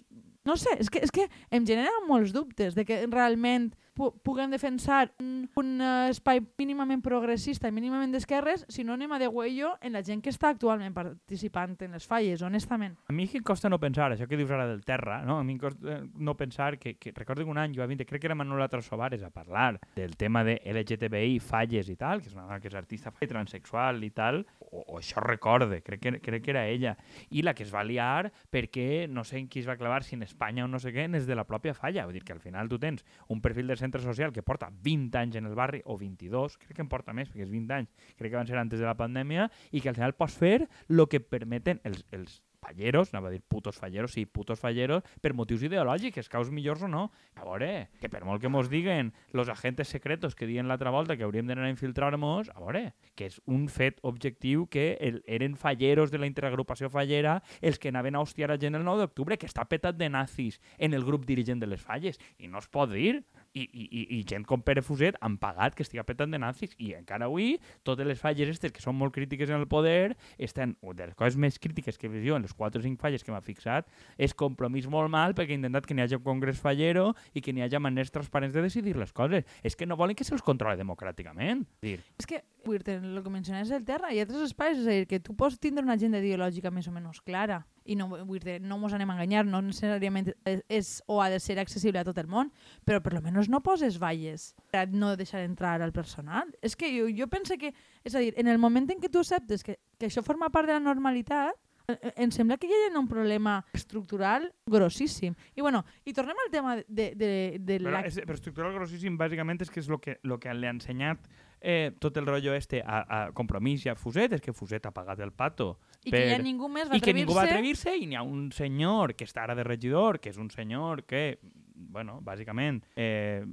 no 0.49 0.57
sé, 0.61 0.73
és 0.81 0.89
que, 0.93 1.03
és 1.05 1.13
que 1.15 1.29
em 1.55 1.67
genera 1.69 1.93
molts 2.09 2.33
dubtes 2.35 2.77
de 2.79 2.87
que 2.89 3.03
realment 3.07 3.71
puguem 3.99 4.53
defensar 4.55 5.13
un, 5.21 5.49
un 5.59 5.83
espai 6.09 6.41
mínimament 6.61 7.03
progressista 7.05 7.69
i 7.69 7.75
mínimament 7.75 8.15
d'esquerres 8.15 8.65
si 8.73 8.85
no 8.87 8.95
anem 8.95 9.13
a 9.13 9.21
de 9.21 9.29
huello 9.29 9.75
en 9.83 9.97
la 9.97 10.03
gent 10.07 10.23
que 10.25 10.33
està 10.33 10.53
actualment 10.55 10.95
participant 10.95 11.77
en 11.85 11.97
les 11.97 12.07
falles, 12.07 12.43
honestament. 12.43 12.97
A 13.09 13.17
mi 13.17 13.29
que 13.29 13.43
costa 13.43 13.69
no 13.69 13.81
pensar, 13.83 14.13
això 14.13 14.29
que 14.29 14.39
dius 14.39 14.51
ara 14.55 14.67
del 14.71 14.85
terra, 14.87 15.21
no? 15.27 15.39
a 15.39 15.45
mi 15.45 15.59
costa 15.59 16.01
no 16.15 16.37
pensar 16.37 16.79
que, 16.79 16.97
que 16.97 17.13
recordo 17.15 17.45
que 17.45 17.51
un 17.51 17.59
any 17.59 17.75
jo 17.77 17.83
havia, 17.83 18.07
crec 18.07 18.23
que 18.23 18.31
era 18.31 18.39
Manuela 18.39 18.69
Trasovares 18.69 19.23
a 19.23 19.31
parlar 19.31 19.81
del 19.97 20.17
tema 20.17 20.45
de 20.45 20.61
LGTBI, 20.65 21.39
falles 21.41 21.89
i 21.89 21.97
tal, 21.97 22.23
que 22.23 22.31
és 22.31 22.37
una 22.37 22.47
dona 22.47 22.61
que 22.61 22.71
és 22.71 22.77
artista 22.79 23.13
transexual 23.29 24.03
i 24.05 24.11
tal, 24.15 24.45
o, 24.61 24.85
o 24.85 24.99
això 24.99 25.23
recorde, 25.25 25.83
crec 25.83 26.01
que, 26.01 26.13
crec 26.23 26.45
que 26.45 26.53
era 26.55 26.67
ella, 26.69 26.97
i 27.31 27.43
la 27.43 27.55
que 27.55 27.65
es 27.67 27.75
va 27.75 27.85
liar 27.85 28.31
perquè 28.51 29.09
no 29.09 29.25
sé 29.25 29.39
en 29.39 29.49
qui 29.49 29.61
es 29.61 29.69
va 29.69 29.77
clavar, 29.77 30.05
si 30.05 30.17
en 30.17 30.23
Espanya 30.23 30.65
o 30.65 30.69
no 30.69 30.81
sé 30.81 30.93
què, 30.95 31.09
és 31.19 31.27
de 31.27 31.37
la 31.37 31.47
pròpia 31.49 31.75
falla, 31.75 32.07
vull 32.07 32.17
dir 32.17 32.25
que 32.25 32.37
al 32.37 32.43
final 32.43 32.69
tu 32.69 32.79
tens 32.79 33.05
un 33.29 33.43
perfil 33.45 33.69
de 33.69 33.79
centre 33.89 34.05
social 34.05 34.33
que 34.33 34.45
porta 34.45 34.69
20 34.71 35.19
anys 35.19 35.39
en 35.41 35.49
el 35.49 35.57
barri, 35.59 35.81
o 35.85 35.97
22, 35.99 36.59
crec 36.61 36.77
que 36.77 36.85
en 36.85 36.91
porta 36.93 37.17
més, 37.17 37.31
perquè 37.33 37.47
és 37.47 37.53
20 37.53 37.79
anys, 37.81 38.13
crec 38.19 38.33
que 38.33 38.41
van 38.41 38.51
ser 38.51 38.61
antes 38.61 38.81
de 38.81 38.87
la 38.87 38.97
pandèmia, 38.99 39.49
i 39.73 39.81
que 39.81 39.89
al 39.91 39.97
final 39.99 40.15
pots 40.19 40.37
fer 40.37 40.59
el 40.67 41.07
que 41.09 41.25
permeten 41.25 41.81
els, 41.89 42.05
els 42.13 42.43
falleros, 42.59 43.13
anava 43.13 43.29
a 43.29 43.33
dir 43.33 43.41
putos 43.41 43.77
falleros, 43.79 44.13
sí, 44.13 44.27
putos 44.27 44.61
falleros, 44.61 45.05
per 45.23 45.33
motius 45.35 45.63
ideològics, 45.67 46.29
caus 46.29 46.51
millors 46.51 46.83
o 46.85 46.89
no. 46.91 47.09
A 47.39 47.47
veure, 47.47 47.89
que 48.03 48.11
per 48.11 48.25
molt 48.27 48.43
que 48.43 48.51
mos 48.53 48.69
diguen 48.71 49.13
los 49.33 49.49
agentes 49.49 49.89
secretos 49.89 50.35
que 50.35 50.47
diuen 50.47 50.69
l'altra 50.69 50.91
volta 50.91 51.17
que 51.17 51.25
hauríem 51.25 51.47
d'anar 51.49 51.69
a 51.69 51.73
infiltrar-nos, 51.73 52.51
a 52.51 52.61
veure, 52.61 52.93
que 53.15 53.31
és 53.31 53.41
un 53.47 53.69
fet 53.73 54.03
objectiu 54.03 54.67
que 54.67 54.99
el, 55.01 55.23
eren 55.27 55.57
falleros 55.57 56.11
de 56.11 56.19
la 56.19 56.29
interagrupació 56.29 56.91
fallera 56.91 57.41
els 57.63 57.79
que 57.79 57.93
anaven 57.93 58.19
a 58.19 58.23
hostiar 58.27 58.51
a 58.53 58.59
gent 58.59 58.77
el 58.77 58.85
9 58.85 59.07
d'octubre, 59.07 59.39
que 59.39 59.49
està 59.49 59.65
petat 59.69 59.97
de 59.97 60.11
nazis 60.11 60.61
en 60.79 60.95
el 60.95 61.07
grup 61.07 61.27
dirigent 61.27 61.63
de 61.63 61.71
les 61.71 61.81
falles. 61.81 62.19
I 62.39 62.51
no 62.51 62.59
es 62.59 62.69
pot 62.69 62.91
dir, 62.93 63.23
i, 63.55 63.65
i, 63.65 63.85
i, 63.89 64.03
i 64.19 64.23
gent 64.29 64.45
com 64.49 64.63
Pere 64.63 64.83
Fuset 64.85 65.19
han 65.25 65.39
pagat 65.41 65.77
que 65.77 65.85
estigui 65.87 66.05
petant 66.07 66.33
de 66.35 66.41
nazis 66.41 66.75
i 66.79 66.93
encara 66.99 67.29
avui 67.29 67.57
totes 67.87 68.07
les 68.07 68.21
falles 68.21 68.49
aquestes 68.49 68.75
que 68.75 68.85
són 68.85 68.97
molt 68.99 69.15
crítiques 69.15 69.51
en 69.51 69.61
el 69.61 69.69
poder 69.69 70.17
estan, 70.39 70.77
o 70.83 70.95
de 70.95 71.11
les 71.11 71.17
coses 71.19 71.39
més 71.41 71.59
crítiques 71.59 71.99
que 71.99 72.09
he 72.09 72.25
jo 72.25 72.37
en 72.37 72.45
les 72.47 72.55
4 72.55 72.81
o 72.81 72.85
5 72.85 73.01
falles 73.01 73.25
que 73.25 73.33
m'ha 73.33 73.43
fixat 73.45 73.89
és 74.17 74.35
compromís 74.35 74.89
molt 74.91 75.11
mal 75.13 75.35
perquè 75.37 75.55
ha 75.55 75.61
intentat 75.61 75.87
que 75.87 75.97
n'hi 75.97 76.05
hagi 76.05 76.19
un 76.19 76.25
congrés 76.27 76.61
fallero 76.61 77.13
i 77.35 77.43
que 77.43 77.53
n'hi 77.53 77.65
hagi 77.65 77.81
maneres 77.83 78.13
transparents 78.15 78.55
de 78.55 78.63
decidir 78.63 78.97
les 78.97 79.13
coses. 79.13 79.45
És 79.63 79.77
que 79.77 79.87
no 79.87 79.97
volen 79.97 80.17
que 80.19 80.27
se'ls 80.27 80.45
controli 80.45 80.79
democràticament. 80.79 81.65
Dir, 81.83 81.99
És 82.19 82.27
que, 82.27 82.43
el 82.69 83.23
que 83.23 83.31
menciones 83.31 83.69
del 83.69 83.85
terra, 83.85 84.11
ha 84.11 84.23
altres 84.25 84.51
espais, 84.51 84.79
és 84.79 84.87
a 84.87 84.97
dir, 84.97 85.07
que 85.09 85.21
tu 85.21 85.35
pots 85.39 85.59
tindre 85.59 85.85
una 85.85 85.97
agenda 85.97 86.21
ideològica 86.21 86.73
més 86.75 86.89
o 86.89 86.93
menys 86.93 87.23
clara 87.25 87.63
i 87.89 87.97
no, 87.97 88.11
dir, 88.29 88.59
no 88.61 88.77
mos 88.79 88.93
anem 88.93 89.09
a 89.09 89.17
enganyar, 89.17 89.47
no 89.49 89.63
necessàriament 89.65 90.29
és, 90.45 90.61
és 90.69 90.91
o 91.09 91.23
ha 91.23 91.31
de 91.33 91.39
ser 91.41 91.57
accessible 91.63 92.03
a 92.03 92.05
tot 92.05 92.19
el 92.21 92.29
món, 92.29 92.51
però 92.85 93.01
per 93.01 93.15
almenys 93.39 93.53
no 93.53 93.63
poses 93.63 93.99
valles 93.99 94.55
per 94.73 94.89
no 94.91 95.15
deixar 95.17 95.43
entrar 95.45 95.81
al 95.83 95.93
personal. 95.93 96.51
És 96.63 96.77
que 96.77 96.91
jo, 96.91 97.09
jo 97.15 97.29
penso 97.29 97.57
que, 97.59 97.73
és 98.05 98.15
a 98.15 98.21
dir, 98.21 98.35
en 98.37 98.49
el 98.49 98.59
moment 98.59 98.89
en 98.91 99.01
què 99.01 99.11
tu 99.11 99.23
acceptes 99.23 99.65
que, 99.65 99.79
que 99.99 100.09
això 100.09 100.23
forma 100.23 100.51
part 100.51 100.69
de 100.69 100.75
la 100.75 100.83
normalitat, 100.83 101.57
eh, 101.89 102.13
em 102.17 102.31
sembla 102.35 102.59
que 102.59 102.69
hi 102.69 102.79
ha 102.89 102.99
un 102.99 103.09
problema 103.09 103.65
estructural 103.73 104.51
grossíssim. 104.67 105.35
I 105.57 105.63
bueno, 105.63 105.85
i 106.05 106.13
tornem 106.13 106.37
al 106.45 106.51
tema 106.51 106.77
de, 106.87 107.13
de, 107.15 107.59
de 107.59 107.79
Però, 107.79 107.99
la... 107.99 108.07
és, 108.07 108.21
però 108.25 108.39
estructural 108.39 108.75
grossíssim 108.75 109.19
bàsicament 109.19 109.63
és 109.63 109.71
que 109.71 109.81
és 109.81 109.89
el 109.89 110.01
que, 110.01 110.19
lo 110.25 110.41
que 110.41 110.55
li 110.55 110.67
ha 110.67 110.75
ensenyat 110.75 111.29
eh, 111.61 111.93
tot 111.99 112.17
el 112.17 112.27
rotllo 112.27 112.55
este 112.55 112.83
a, 112.85 113.03
a 113.03 113.33
Compromís 113.33 113.85
i 113.87 113.91
a 113.91 113.97
Fuset, 113.99 114.33
és 114.37 114.43
que 114.43 114.55
Fuset 114.55 114.87
ha 114.87 114.95
pagat 114.95 115.21
el 115.25 115.33
pato 115.33 115.77
I 116.05 116.13
que 116.13 116.21
ja 116.31 116.39
ningú 116.39 116.69
més 116.71 116.89
va 116.91 116.97
i 116.97 117.03
que 117.03 117.15
ningú 117.15 117.35
va 117.35 117.43
atrevir-se 117.49 117.91
atrevir-se 117.91 118.05
i 118.05 118.07
n'hi 118.07 118.19
ha 118.19 118.23
un 118.23 118.51
senyor 118.55 119.17
que 119.19 119.27
està 119.27 119.43
ara 119.45 119.57
de 119.59 119.67
regidor, 119.67 120.21
que 120.23 120.31
és 120.31 120.39
un 120.39 120.51
senyor 120.55 121.03
que, 121.09 121.41
bueno, 121.79 122.21
bàsicament 122.25 122.83
eh, 122.97 123.45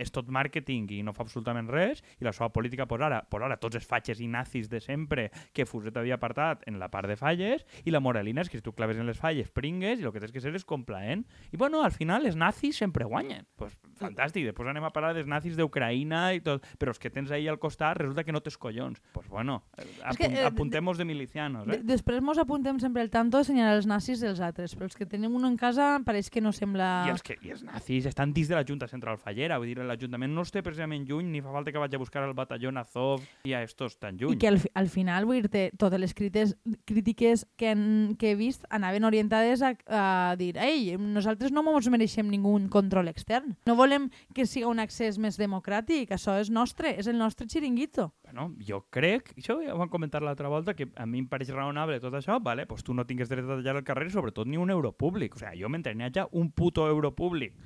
és 0.00 0.12
tot 0.14 0.28
màrqueting 0.32 0.88
i 0.96 1.02
no 1.06 1.14
fa 1.16 1.24
absolutament 1.26 1.68
res 1.70 2.02
i 2.18 2.26
la 2.26 2.32
seva 2.36 2.50
política 2.54 2.88
pues 2.90 3.04
ara, 3.04 3.22
pues 3.28 3.44
ara 3.44 3.58
tots 3.60 3.78
els 3.78 3.86
fatxes 3.86 4.20
i 4.20 4.28
nazis 4.30 4.70
de 4.72 4.80
sempre 4.80 5.28
que 5.52 5.66
Fuset 5.68 5.96
havia 6.00 6.16
apartat 6.18 6.64
en 6.70 6.80
la 6.80 6.90
part 6.90 7.08
de 7.10 7.18
falles 7.20 7.66
i 7.84 7.94
la 7.94 8.00
moralina 8.00 8.44
és 8.44 8.50
que 8.50 8.58
si 8.58 8.64
tu 8.64 8.74
claves 8.76 8.98
en 8.98 9.08
les 9.08 9.20
falles 9.20 9.50
pringues 9.52 10.00
i 10.00 10.06
el 10.06 10.14
que 10.14 10.22
tens 10.22 10.32
que 10.32 10.42
ser 10.42 10.54
és 10.56 10.66
complaent. 10.66 11.24
I 11.52 11.60
bueno, 11.60 11.84
al 11.84 11.92
final 11.92 12.26
els 12.26 12.36
nazis 12.36 12.78
sempre 12.80 13.04
guanyen. 13.04 13.46
Pues 13.60 13.76
fantàstic, 14.00 14.46
després 14.48 14.70
anem 14.70 14.86
a 14.86 14.92
parlar 14.94 15.12
dels 15.16 15.28
nazis 15.28 15.56
d'Ucraïna 15.58 16.30
i 16.36 16.42
tot, 16.44 16.64
però 16.80 16.94
els 16.94 17.00
que 17.00 17.12
tens 17.12 17.30
ahí 17.30 17.48
al 17.48 17.60
costat 17.60 17.98
resulta 18.00 18.24
que 18.24 18.32
no 18.32 18.40
tens 18.44 18.56
collons. 18.58 19.00
Pues 19.12 19.28
bueno, 19.28 19.62
que, 19.76 20.24
apun 20.24 20.36
eh, 20.36 20.44
apuntemos 20.44 20.98
de 20.98 21.04
milicianos 21.04 21.66
De 21.66 21.76
eh? 21.76 21.82
després 21.84 22.22
mos 22.24 22.38
apuntem 22.38 22.78
sempre 22.80 23.02
el 23.02 23.10
tanto 23.10 23.38
a 23.38 23.44
assenyalar 23.44 23.76
els 23.78 23.88
nazis 23.90 24.22
dels 24.24 24.40
altres, 24.40 24.74
però 24.76 24.88
els 24.88 24.96
que 24.96 25.06
tenim 25.06 25.34
un 25.36 25.46
en 25.48 25.56
casa 25.60 25.92
pareix 26.06 26.30
que 26.30 26.40
no 26.40 26.52
sembla... 26.56 26.90
I 27.08 27.14
els, 27.14 27.24
que, 27.26 27.36
I 27.42 27.54
els 27.54 27.64
nazis 27.66 28.08
estan 28.10 28.34
dins 28.36 28.48
de 28.50 28.56
la 28.56 28.64
Junta 28.66 28.88
Central 28.90 29.18
Fallera, 29.20 29.58
vull 29.60 29.72
dir, 29.72 29.78
l'Ajuntament 29.90 30.32
no 30.34 30.44
està 30.46 30.62
precisament 30.64 31.04
lluny, 31.08 31.28
ni 31.32 31.42
fa 31.42 31.52
falta 31.54 31.72
que 31.72 31.82
vagi 31.82 31.98
a 31.98 32.02
buscar 32.02 32.24
el 32.26 32.34
batalló 32.38 32.70
Azov 32.80 33.24
i 33.44 33.54
a 33.54 33.62
estos 33.62 33.98
tan 33.98 34.16
I 34.16 34.24
lluny. 34.24 34.38
que 34.38 34.48
al, 34.48 34.60
al 34.74 34.88
final, 34.88 35.26
vull 35.26 35.42
dir-te, 35.42 35.70
totes 35.78 36.00
les 36.00 36.14
crítiques, 36.14 36.56
crítiques 36.86 37.46
que, 37.56 37.70
han, 37.74 38.16
que 38.18 38.32
he 38.32 38.36
vist 38.38 38.64
anaven 38.70 39.04
orientades 39.04 39.62
a, 39.62 39.74
a 39.86 40.36
dir 40.38 40.56
ei, 40.60 40.96
nosaltres 40.96 41.52
no 41.52 41.64
ens 41.74 41.90
mereixem 41.90 42.28
ningú 42.30 42.56
control 42.70 43.08
extern. 43.10 43.56
No 43.66 43.76
volem 43.78 44.08
que 44.34 44.46
siga 44.46 44.70
un 44.70 44.80
accés 44.82 45.18
més 45.18 45.38
democràtic, 45.40 46.12
això 46.14 46.36
és 46.40 46.50
nostre, 46.50 46.94
és 46.98 47.08
el 47.10 47.18
nostre 47.18 47.48
xiringuito. 47.50 48.10
Bueno, 48.24 48.50
jo 48.66 48.84
crec, 48.90 49.34
això 49.36 49.58
ja 49.62 49.74
ho 49.74 49.80
vam 49.80 49.90
comentar 49.90 50.22
l'altra 50.22 50.50
volta, 50.52 50.74
que 50.74 50.90
a 50.94 51.06
mi 51.06 51.22
em 51.22 51.28
pareix 51.30 51.50
raonable 51.54 52.00
tot 52.00 52.14
això, 52.14 52.38
vale? 52.42 52.66
pues 52.70 52.84
tu 52.86 52.94
no 52.94 53.06
tingues 53.06 53.28
dret 53.28 53.44
a 53.44 53.56
tallar 53.56 53.80
el 53.80 53.84
carrer, 53.84 54.10
sobretot 54.12 54.46
ni 54.46 54.60
un 54.60 54.70
euro 54.70 54.92
públic. 54.92 55.34
O 55.36 55.40
sigui, 55.40 55.62
jo 55.62 55.70
mentre 55.72 55.94
n'hi 55.94 56.06
hagi 56.06 56.26
un 56.38 56.52
puto 56.52 56.86
euro 56.86 57.14
públic 57.16 57.56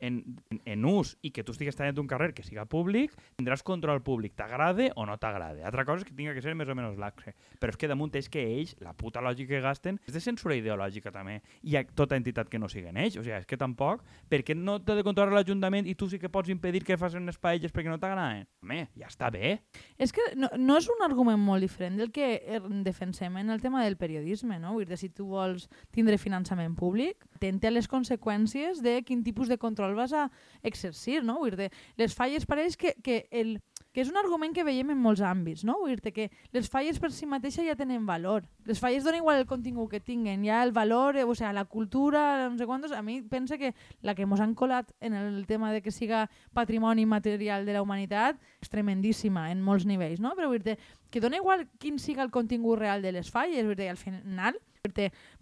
en, 0.00 0.20
en, 0.64 0.84
ús 0.88 1.14
i 1.22 1.30
que 1.30 1.44
tu 1.44 1.52
estigues 1.52 1.76
tallant 1.76 2.00
un 2.02 2.08
carrer 2.10 2.32
que 2.34 2.44
siga 2.46 2.64
públic, 2.68 3.14
tindràs 3.38 3.62
control 3.66 4.02
públic, 4.02 4.34
t'agrade 4.38 4.90
o 4.96 5.06
no 5.06 5.16
t'agrade. 5.20 5.64
Altra 5.66 5.84
cosa 5.88 6.02
és 6.02 6.08
que 6.08 6.16
tinga 6.16 6.34
que 6.34 6.42
ser 6.44 6.56
més 6.58 6.68
o 6.68 6.76
menys 6.76 6.98
laxe. 7.00 7.34
Però 7.60 7.74
és 7.74 7.78
que 7.80 7.90
damunt 7.90 8.14
és 8.18 8.30
que 8.32 8.42
ells, 8.42 8.74
la 8.80 8.94
puta 8.96 9.22
lògica 9.24 9.54
que 9.54 9.62
gasten, 9.64 10.00
és 10.06 10.14
de 10.14 10.22
censura 10.22 10.56
ideològica 10.56 11.12
també. 11.12 11.40
I 11.62 11.76
a 11.78 11.84
tota 11.84 12.18
entitat 12.18 12.48
que 12.50 12.58
no 12.58 12.68
siguen 12.68 12.98
ells. 13.00 13.18
O 13.20 13.24
sigui, 13.24 13.36
és 13.36 13.48
que 13.48 13.58
tampoc, 13.60 14.04
per 14.30 14.42
què 14.46 14.56
no 14.56 14.78
t'ha 14.82 14.96
de 14.98 15.04
controlar 15.06 15.36
l'Ajuntament 15.36 15.88
i 15.90 15.96
tu 15.98 16.08
sí 16.10 16.18
que 16.18 16.30
pots 16.32 16.50
impedir 16.52 16.82
que 16.86 16.98
facin 17.00 17.24
unes 17.24 17.38
paelles 17.38 17.74
perquè 17.74 17.92
no 17.92 17.98
t'agraden? 18.00 18.46
Home, 18.64 18.86
ja 18.98 19.10
està 19.10 19.30
bé. 19.32 19.58
És 20.00 20.14
que 20.16 20.24
no, 20.36 20.50
no 20.58 20.78
és 20.80 20.88
un 20.90 21.04
argument 21.06 21.40
molt 21.40 21.64
diferent 21.64 21.98
del 22.00 22.12
que 22.14 22.32
eh, 22.40 22.60
defensem 22.84 23.36
en 23.40 23.50
el 23.50 23.60
tema 23.60 23.84
del 23.84 23.98
periodisme, 24.00 24.58
no? 24.62 24.74
Vull 24.78 24.88
dir, 24.88 24.98
si 25.00 25.10
tu 25.12 25.28
vols 25.30 25.68
tindre 25.94 26.18
finançament 26.20 26.76
públic, 26.78 27.26
atente 27.36 27.68
a 27.68 27.74
les 27.74 27.88
conseqüències 27.90 28.82
de 28.84 29.00
quin 29.06 29.24
tipus 29.26 29.50
de 29.50 29.58
control 29.60 29.89
vas 29.98 30.12
a 30.12 30.30
exercir, 30.62 31.24
no? 31.24 31.38
Vull 31.40 31.56
dir, 31.58 31.70
les 31.96 32.14
falles 32.14 32.46
pareix 32.46 32.76
que, 32.76 32.94
que, 33.02 33.24
el, 33.30 33.58
que 33.92 34.04
és 34.04 34.10
un 34.10 34.18
argument 34.20 34.54
que 34.54 34.62
veiem 34.66 34.92
en 34.94 35.00
molts 35.02 35.22
àmbits, 35.26 35.64
no? 35.66 35.74
Vull 35.82 35.98
dir 35.98 36.12
que 36.14 36.28
les 36.54 36.68
falles 36.70 37.00
per 37.02 37.10
si 37.14 37.26
mateixa 37.26 37.64
ja 37.66 37.74
tenen 37.78 38.06
valor. 38.06 38.44
Les 38.68 38.78
falles 38.78 39.02
donen 39.04 39.24
igual 39.24 39.40
el 39.40 39.48
contingut 39.50 39.90
que 39.90 40.00
tinguen, 40.00 40.44
ja 40.46 40.62
el 40.62 40.70
valor, 40.72 41.18
eh, 41.18 41.24
o 41.24 41.34
sigui, 41.34 41.52
la 41.56 41.64
cultura, 41.64 42.48
no 42.48 42.58
sé 42.58 42.66
quantos, 42.70 42.92
a 42.92 43.02
mi 43.02 43.20
pensa 43.22 43.58
que 43.58 43.74
la 44.02 44.14
que 44.14 44.28
ens 44.28 44.40
han 44.40 44.54
colat 44.54 44.92
en 45.00 45.14
el 45.14 45.46
tema 45.46 45.72
de 45.72 45.82
que 45.82 45.90
siga 45.90 46.28
patrimoni 46.54 47.06
material 47.06 47.66
de 47.66 47.74
la 47.74 47.82
humanitat 47.82 48.38
és 48.62 48.70
tremendíssima 48.70 49.50
en 49.50 49.62
molts 49.62 49.86
nivells, 49.86 50.22
no? 50.22 50.36
Però 50.38 50.52
vull 50.52 50.62
dir 50.62 50.78
que 51.10 51.20
dona 51.20 51.42
igual 51.42 51.66
quin 51.82 51.98
siga 51.98 52.22
el 52.22 52.30
contingut 52.30 52.78
real 52.78 53.02
de 53.02 53.10
les 53.12 53.30
falles, 53.30 53.66
vull 53.66 53.78
dir, 53.78 53.90
al 53.90 53.98
final 53.98 54.60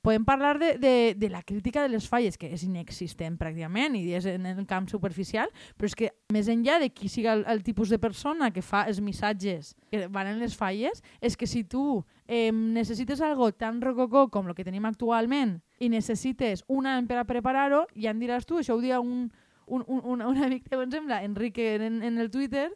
podem 0.03 0.25
parlar 0.25 0.59
de, 0.59 0.79
de, 0.79 1.15
de 1.17 1.29
la 1.31 1.43
crítica 1.43 1.83
de 1.83 1.89
les 1.89 2.09
falles, 2.09 2.37
que 2.39 2.51
és 2.51 2.65
inexistent 2.67 3.37
pràcticament 3.39 3.95
i 3.95 4.13
és 4.19 4.27
en 4.27 4.47
el 4.51 4.67
camp 4.67 4.89
superficial, 4.91 5.51
però 5.79 5.87
és 5.87 5.95
que 5.95 6.11
més 6.35 6.49
enllà 6.51 6.79
de 6.83 6.91
qui 6.91 7.09
siga 7.09 7.37
el, 7.37 7.45
el 7.47 7.63
tipus 7.63 7.89
de 7.89 8.01
persona 8.03 8.51
que 8.51 8.63
fa 8.63 8.85
els 8.91 9.01
missatges 9.01 9.75
que 9.93 10.07
van 10.11 10.33
en 10.33 10.43
les 10.43 10.57
falles, 10.59 11.03
és 11.21 11.37
que 11.39 11.47
si 11.47 11.63
tu 11.65 12.03
eh, 12.27 12.51
necessites 12.53 13.21
algo 13.23 13.53
tan 13.53 13.81
rococó 13.81 14.29
com 14.29 14.49
el 14.49 14.57
que 14.59 14.67
tenim 14.67 14.87
actualment 14.91 15.59
i 15.79 15.89
necessites 15.89 16.65
un 16.67 16.91
any 16.91 17.07
per 17.07 17.23
a 17.23 17.27
preparar-ho, 17.29 17.87
ja 17.95 18.11
em 18.11 18.19
diràs 18.19 18.47
tu, 18.47 18.59
això 18.59 18.75
ho 18.75 18.83
dia 18.83 18.99
un, 19.01 19.29
un, 19.69 19.85
un, 19.87 20.23
un, 20.23 20.43
amic 20.43 20.69
teu, 20.69 20.83
em 20.83 20.91
sembla, 20.91 21.23
Enrique, 21.23 21.77
en, 21.77 22.03
en 22.03 22.19
el 22.19 22.31
Twitter, 22.31 22.73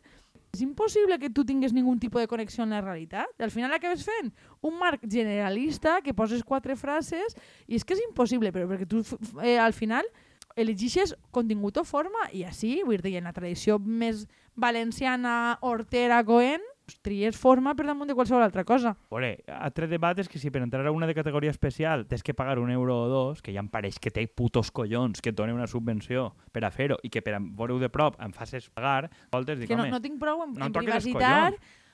és 0.53 0.61
impossible 0.61 1.17
que 1.19 1.31
tu 1.33 1.47
tingues 1.49 1.73
ningun 1.73 1.97
tipus 1.97 2.21
de 2.21 2.29
connexió 2.29 2.61
amb 2.65 2.75
la 2.75 2.83
realitat. 2.83 3.31
Al 3.41 3.51
final 3.51 3.73
acabes 3.73 4.03
fent 4.05 4.29
un 4.61 4.75
marc 4.77 5.07
generalista 5.09 6.01
que 6.05 6.13
poses 6.13 6.43
quatre 6.45 6.77
frases 6.77 7.33
i 7.67 7.79
és 7.79 7.87
que 7.89 7.97
és 7.97 8.03
impossible, 8.05 8.53
però 8.53 8.69
perquè 8.69 8.85
tu 8.85 9.01
eh, 9.41 9.57
al 9.57 9.73
final 9.73 10.05
elegixes 10.61 11.15
contingut 11.33 11.81
o 11.81 11.87
forma 11.89 12.27
i 12.37 12.45
així, 12.45 12.83
vull 12.85 13.01
dir, 13.01 13.17
en 13.17 13.31
la 13.31 13.33
tradició 13.33 13.79
més 13.81 14.27
valenciana, 14.53 15.57
hortera, 15.65 16.21
coent, 16.29 16.69
tries 17.01 17.39
forma 17.39 17.75
per 17.79 17.87
damunt 17.87 18.11
de 18.11 18.17
qualsevol 18.19 18.43
altra 18.45 18.65
cosa. 18.65 18.95
Ore, 19.15 19.39
altre 19.47 19.89
debat 19.91 20.19
és 20.19 20.29
que 20.29 20.41
si 20.43 20.51
per 20.51 20.63
entrar 20.63 20.87
a 20.87 20.93
una 20.93 21.09
de 21.09 21.15
categoria 21.17 21.51
especial 21.51 22.07
tens 22.11 22.23
que 22.23 22.35
pagar 22.35 22.59
un 22.59 22.71
euro 22.71 22.97
o 23.05 23.09
dos, 23.09 23.43
que 23.43 23.55
ja 23.55 23.63
em 23.65 23.71
pareix 23.73 23.99
que 24.03 24.11
té 24.11 24.27
putos 24.27 24.71
collons 24.71 25.23
que 25.23 25.33
et 25.33 25.39
doni 25.39 25.55
una 25.55 25.69
subvenció 25.71 26.33
per 26.53 26.65
a 26.67 26.73
fer-ho 26.75 26.99
i 27.03 27.11
que 27.13 27.23
per 27.23 27.37
a 27.39 27.41
veure-ho 27.43 27.79
de 27.83 27.91
prop 27.93 28.19
em 28.23 28.35
facis 28.37 28.69
pagar, 28.71 29.11
voltes 29.33 29.61
dic, 29.61 29.71
que 29.71 29.79
no, 29.79 29.87
home, 29.87 29.95
no 29.95 30.03
tinc 30.03 30.21
prou 30.21 30.45
en, 30.45 30.57
no 30.59 30.69
en 30.69 30.73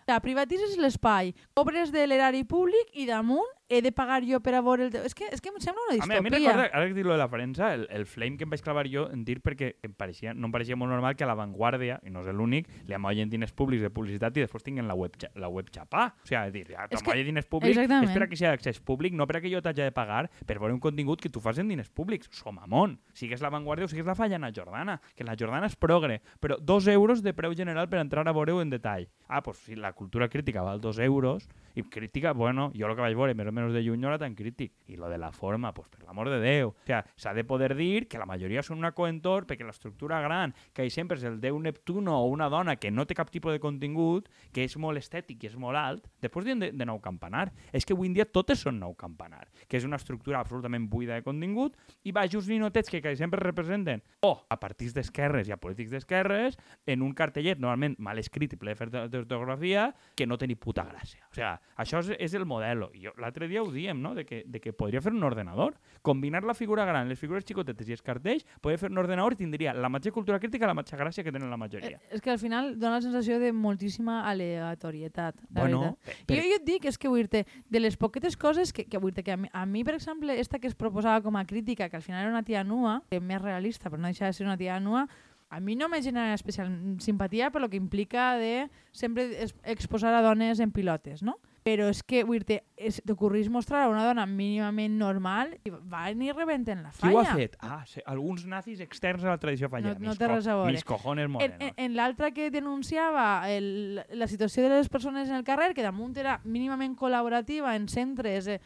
la 0.08 0.22
privatitzes 0.24 0.78
l'espai, 0.80 1.34
cobres 1.52 1.92
de 1.92 2.06
l'erari 2.08 2.40
públic 2.48 2.94
i 2.96 3.04
damunt 3.04 3.57
he 3.68 3.82
de 3.82 3.92
pagar 3.92 4.22
jo 4.24 4.40
per 4.40 4.54
a 4.56 4.62
veure 4.64 4.86
el 4.86 4.90
teu... 4.90 5.02
És 5.04 5.14
que, 5.14 5.26
és 5.32 5.40
que 5.44 5.50
em 5.52 5.58
sembla 5.60 5.82
una 5.90 6.02
A 6.02 6.06
mi, 6.08 6.14
a 6.16 6.22
mi 6.22 6.30
distopia. 6.30 6.52
recorda, 6.56 6.76
ara 6.78 6.86
que 6.88 6.94
dic 6.96 7.04
lo 7.04 7.12
de 7.12 7.18
la 7.18 7.28
premsa, 7.28 7.74
el, 7.74 7.86
el 7.90 8.06
flame 8.06 8.38
que 8.38 8.44
em 8.46 8.50
vaig 8.50 8.62
clavar 8.64 8.86
jo 8.88 9.06
en 9.12 9.24
dir 9.28 9.38
perquè 9.44 9.74
em 9.84 9.92
pareixia, 9.92 10.32
no 10.34 10.48
em 10.48 10.52
pareixia 10.54 10.76
molt 10.80 10.90
normal 10.90 11.16
que 11.16 11.24
a 11.24 11.28
La 11.28 11.34
Vanguardia, 11.36 11.98
i 12.06 12.10
no 12.10 12.22
és 12.24 12.32
l'únic, 12.34 12.68
li 12.88 12.94
amollen 12.96 13.28
diners 13.28 13.52
públics 13.52 13.82
de 13.84 13.90
publicitat 13.92 14.36
i 14.40 14.44
després 14.46 14.64
tinguin 14.64 14.88
la 14.88 14.96
web, 14.96 15.12
la 15.36 15.50
web 15.52 15.68
xapà. 15.74 16.06
O 16.24 16.26
sigui, 16.30 16.50
dir, 16.56 16.64
ja 16.72 16.86
És 16.90 17.02
que- 17.02 17.18
diners 17.24 17.46
públics 17.46 17.76
Exactament. 17.76 18.08
és 18.08 18.14
per 18.16 18.22
a 18.24 18.28
que 18.28 18.36
sigui 18.40 18.50
d'accés 18.50 18.80
públic, 18.80 19.12
no 19.12 19.26
per 19.26 19.36
a 19.36 19.40
que 19.44 19.50
jo 19.52 19.60
t'hagi 19.60 19.82
de 19.84 19.92
pagar 19.92 20.30
per 20.46 20.58
veure 20.58 20.72
un 20.72 20.80
contingut 20.80 21.20
que 21.20 21.28
tu 21.28 21.40
fas 21.40 21.58
en 21.58 21.68
diners 21.68 21.90
públics. 21.90 22.28
Som 22.32 22.58
amont. 22.58 22.98
Sigues 23.12 23.42
La 23.42 23.50
Vanguardia 23.50 23.84
o 23.84 23.88
sigues 23.88 24.06
la 24.06 24.14
Fallana 24.14 24.50
Jordana, 24.54 25.00
que 25.14 25.24
la 25.24 25.36
Jordana 25.36 25.66
és 25.66 25.76
progre, 25.76 26.22
però 26.40 26.56
dos 26.58 26.86
euros 26.88 27.22
de 27.22 27.34
preu 27.34 27.52
general 27.54 27.88
per 27.88 28.00
entrar 28.00 28.26
a 28.26 28.32
veure-ho 28.32 28.62
en 28.62 28.70
detall. 28.70 29.08
Ah, 29.28 29.42
doncs 29.44 29.58
si 29.66 29.76
la 29.76 29.92
cultura 29.92 30.28
crítica 30.28 30.62
val 30.62 30.80
dos 30.80 30.98
euros, 30.98 31.48
i 31.74 31.82
crítica, 31.82 32.32
bueno, 32.32 32.72
jo 32.74 32.86
el 32.88 32.94
que 32.96 33.02
vaig 33.04 33.14
veure 33.14 33.34
més 33.34 33.46
o 33.46 33.52
menys 33.58 33.74
de 33.74 33.82
lluny 33.84 34.00
no 34.00 34.12
era 34.12 34.20
tan 34.20 34.34
crític. 34.38 34.72
I 34.88 34.96
lo 34.96 35.10
de 35.10 35.18
la 35.18 35.32
forma, 35.32 35.74
pues 35.74 35.88
per 35.92 36.04
l'amor 36.06 36.30
de 36.30 36.40
Déu. 36.40 36.70
O 36.70 36.86
sea, 36.86 37.04
s'ha 37.16 37.34
de 37.34 37.44
poder 37.44 37.74
dir 37.76 38.08
que 38.08 38.18
la 38.18 38.26
majoria 38.26 38.62
són 38.62 38.78
una 38.78 38.92
coentor 38.96 39.46
perquè 39.48 39.66
l'estructura 39.66 40.20
gran, 40.24 40.54
que 40.72 40.86
hi 40.86 40.92
sempre 40.94 41.18
és 41.18 41.26
el 41.28 41.40
déu 41.42 41.58
Neptuno 41.60 42.16
o 42.22 42.28
una 42.30 42.48
dona 42.48 42.76
que 42.76 42.90
no 42.90 43.06
té 43.06 43.16
cap 43.18 43.30
tipus 43.34 43.52
de 43.52 43.60
contingut, 43.62 44.28
que 44.54 44.64
és 44.64 44.76
molt 44.80 45.00
estètic 45.00 45.44
i 45.44 45.50
és 45.50 45.56
molt 45.58 45.78
alt, 45.78 46.06
després 46.22 46.46
de, 46.48 46.70
de 46.72 46.88
nou 46.88 47.00
campanar. 47.04 47.48
És 47.72 47.84
que 47.84 47.96
avui 47.96 48.08
en 48.08 48.16
dia 48.16 48.28
totes 48.28 48.62
són 48.64 48.78
nou 48.80 48.94
campanar, 48.98 49.46
que 49.66 49.78
és 49.80 49.86
una 49.88 49.98
estructura 50.00 50.40
absolutament 50.40 50.88
buida 50.88 51.18
de 51.18 51.26
contingut 51.26 51.76
i 52.04 52.12
bajos 52.14 52.48
ninotets 52.48 52.90
que, 52.90 53.02
que 53.02 53.16
sempre 53.18 53.42
representen 53.42 54.02
o 54.24 54.34
a 54.48 54.58
partits 54.60 54.94
d'esquerres 54.96 55.48
i 55.48 55.54
a 55.54 55.60
polítics 55.60 55.92
d'esquerres 55.94 56.58
en 56.86 57.02
un 57.02 57.14
cartellet 57.16 57.60
normalment 57.60 57.96
mal 57.98 58.20
escrit 58.20 58.54
i 58.54 58.60
ple 58.60 58.74
d'ortografia 58.78 59.88
que 60.16 60.26
no 60.26 60.38
té 60.38 60.46
ni 60.46 60.56
puta 60.56 60.84
gràcia. 60.86 61.26
O 61.28 61.34
sigui, 61.34 61.50
això 61.84 62.02
és, 62.04 62.12
és 62.18 62.36
el 62.38 62.46
model. 62.48 62.86
I 62.94 63.10
l'altre 63.18 63.47
dia 63.48 63.62
ho 63.62 63.70
diem, 63.72 64.00
no? 64.00 64.14
de, 64.14 64.24
que, 64.24 64.42
de 64.46 64.60
que 64.60 64.72
podria 64.72 65.00
fer 65.02 65.12
un 65.12 65.24
ordenador. 65.24 65.76
Combinar 66.02 66.44
la 66.44 66.54
figura 66.54 66.84
gran, 66.86 67.08
les 67.08 67.18
figures 67.18 67.44
xicotetes 67.48 67.88
i 67.88 67.96
els 67.96 68.04
cartells, 68.04 68.46
podria 68.60 68.80
fer 68.80 68.90
un 68.92 69.00
ordenador 69.00 69.34
i 69.34 69.40
tindria 69.40 69.74
la 69.74 69.90
mateixa 69.92 70.14
cultura 70.14 70.38
crítica 70.38 70.68
la 70.68 70.76
mateixa 70.78 70.98
gràcia 71.00 71.24
que 71.24 71.32
tenen 71.34 71.50
la 71.50 71.58
majoria. 71.60 71.98
Eh, 71.98 72.16
és 72.18 72.24
que 72.24 72.32
al 72.32 72.40
final 72.40 72.74
dona 72.78 72.98
la 72.98 73.04
sensació 73.04 73.38
de 73.42 73.52
moltíssima 73.52 74.20
aleatorietat, 74.30 75.40
la 75.48 75.60
bueno, 75.62 75.80
veritat. 75.80 76.26
per, 76.26 76.36
Jo, 76.38 76.44
jo 76.48 76.58
et 76.60 76.66
dic, 76.66 76.90
és 76.90 76.98
que 76.98 77.08
vull 77.12 77.24
dir 77.26 77.44
de 77.46 77.80
les 77.80 77.96
poquetes 77.96 78.36
coses 78.36 78.72
que, 78.72 78.86
que 78.86 79.00
vull 79.02 79.14
dir 79.16 79.24
que 79.24 79.34
a 79.34 79.40
mi, 79.40 79.50
a 79.52 79.64
mi, 79.66 79.84
per 79.84 79.96
exemple, 79.96 80.38
esta 80.38 80.58
que 80.58 80.68
es 80.68 80.76
proposava 80.78 81.22
com 81.24 81.36
a 81.36 81.46
crítica, 81.48 81.88
que 81.88 81.96
al 81.96 82.04
final 82.04 82.22
era 82.22 82.30
una 82.30 82.44
tia 82.44 82.64
nua, 82.64 83.00
que 83.08 83.18
és 83.18 83.24
més 83.24 83.42
realista, 83.42 83.90
però 83.90 84.00
no 84.00 84.12
deixa 84.12 84.28
de 84.28 84.36
ser 84.36 84.46
una 84.46 84.58
tia 84.60 84.78
nua, 84.80 85.06
a 85.50 85.60
mi 85.60 85.76
no 85.76 85.88
me 85.88 86.02
genera 86.02 86.34
especial 86.34 86.70
simpatia 86.98 87.50
per 87.50 87.62
lo 87.62 87.70
que 87.70 87.76
implica 87.76 88.36
de 88.36 88.70
sempre 88.92 89.46
exposar 89.64 90.12
a 90.14 90.22
dones 90.22 90.60
en 90.60 90.72
pilotes, 90.72 91.22
no? 91.22 91.38
Però 91.68 91.90
és 91.92 92.00
que, 92.02 92.22
vull 92.24 92.40
dir 92.48 92.62
t'ocorrís 93.04 93.50
mostrar 93.52 93.82
a 93.84 93.88
una 93.92 94.06
dona 94.06 94.24
mínimament 94.24 94.94
normal 94.96 95.52
i 95.68 95.70
van 95.70 96.22
i 96.24 96.30
rebenten 96.32 96.80
la 96.86 96.92
qui 96.94 97.02
falla. 97.02 97.14
ho 97.18 97.20
ha 97.20 97.34
fet? 97.36 97.56
Ah, 97.60 97.82
sí, 97.86 98.00
alguns 98.08 98.46
nazis 98.48 98.80
externs 98.80 99.24
a 99.26 99.34
la 99.34 99.38
tradició 99.42 99.68
fallera. 99.68 99.98
No- 100.00 100.08
no 100.12 100.16
té 100.16 100.28
res 100.30 100.46
a 100.48 100.54
veure. 100.56 100.72
Mis 100.72 100.84
cojones 100.88 101.26
En, 101.26 101.32
morenos. 101.34 101.56
en, 101.60 101.74
en 101.76 101.96
l'altra 101.98 102.30
que 102.32 102.48
denunciava 102.54 103.50
el, 103.52 104.00
la 104.16 104.26
situació 104.30 104.62
de 104.64 104.70
les 104.78 104.88
persones 104.88 105.28
en 105.28 105.34
el 105.36 105.44
carrer, 105.44 105.74
que 105.74 105.82
damunt 105.84 106.16
era 106.16 106.40
mínimament 106.44 106.96
col·laborativa 106.96 107.74
en 107.76 107.88
centres, 107.88 108.46
eh, 108.48 108.60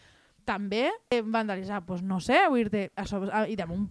també 0.45 0.91
eh, 1.11 1.23
vandalitzar, 1.23 1.85
pues 1.87 2.03
no 2.03 2.21
sé, 2.21 2.39
vull 2.51 2.69
dir 2.71 2.91
a 2.97 3.05
sobre, 3.07 3.31
a, 3.33 3.45
i 3.49 3.57
damunt, 3.57 3.89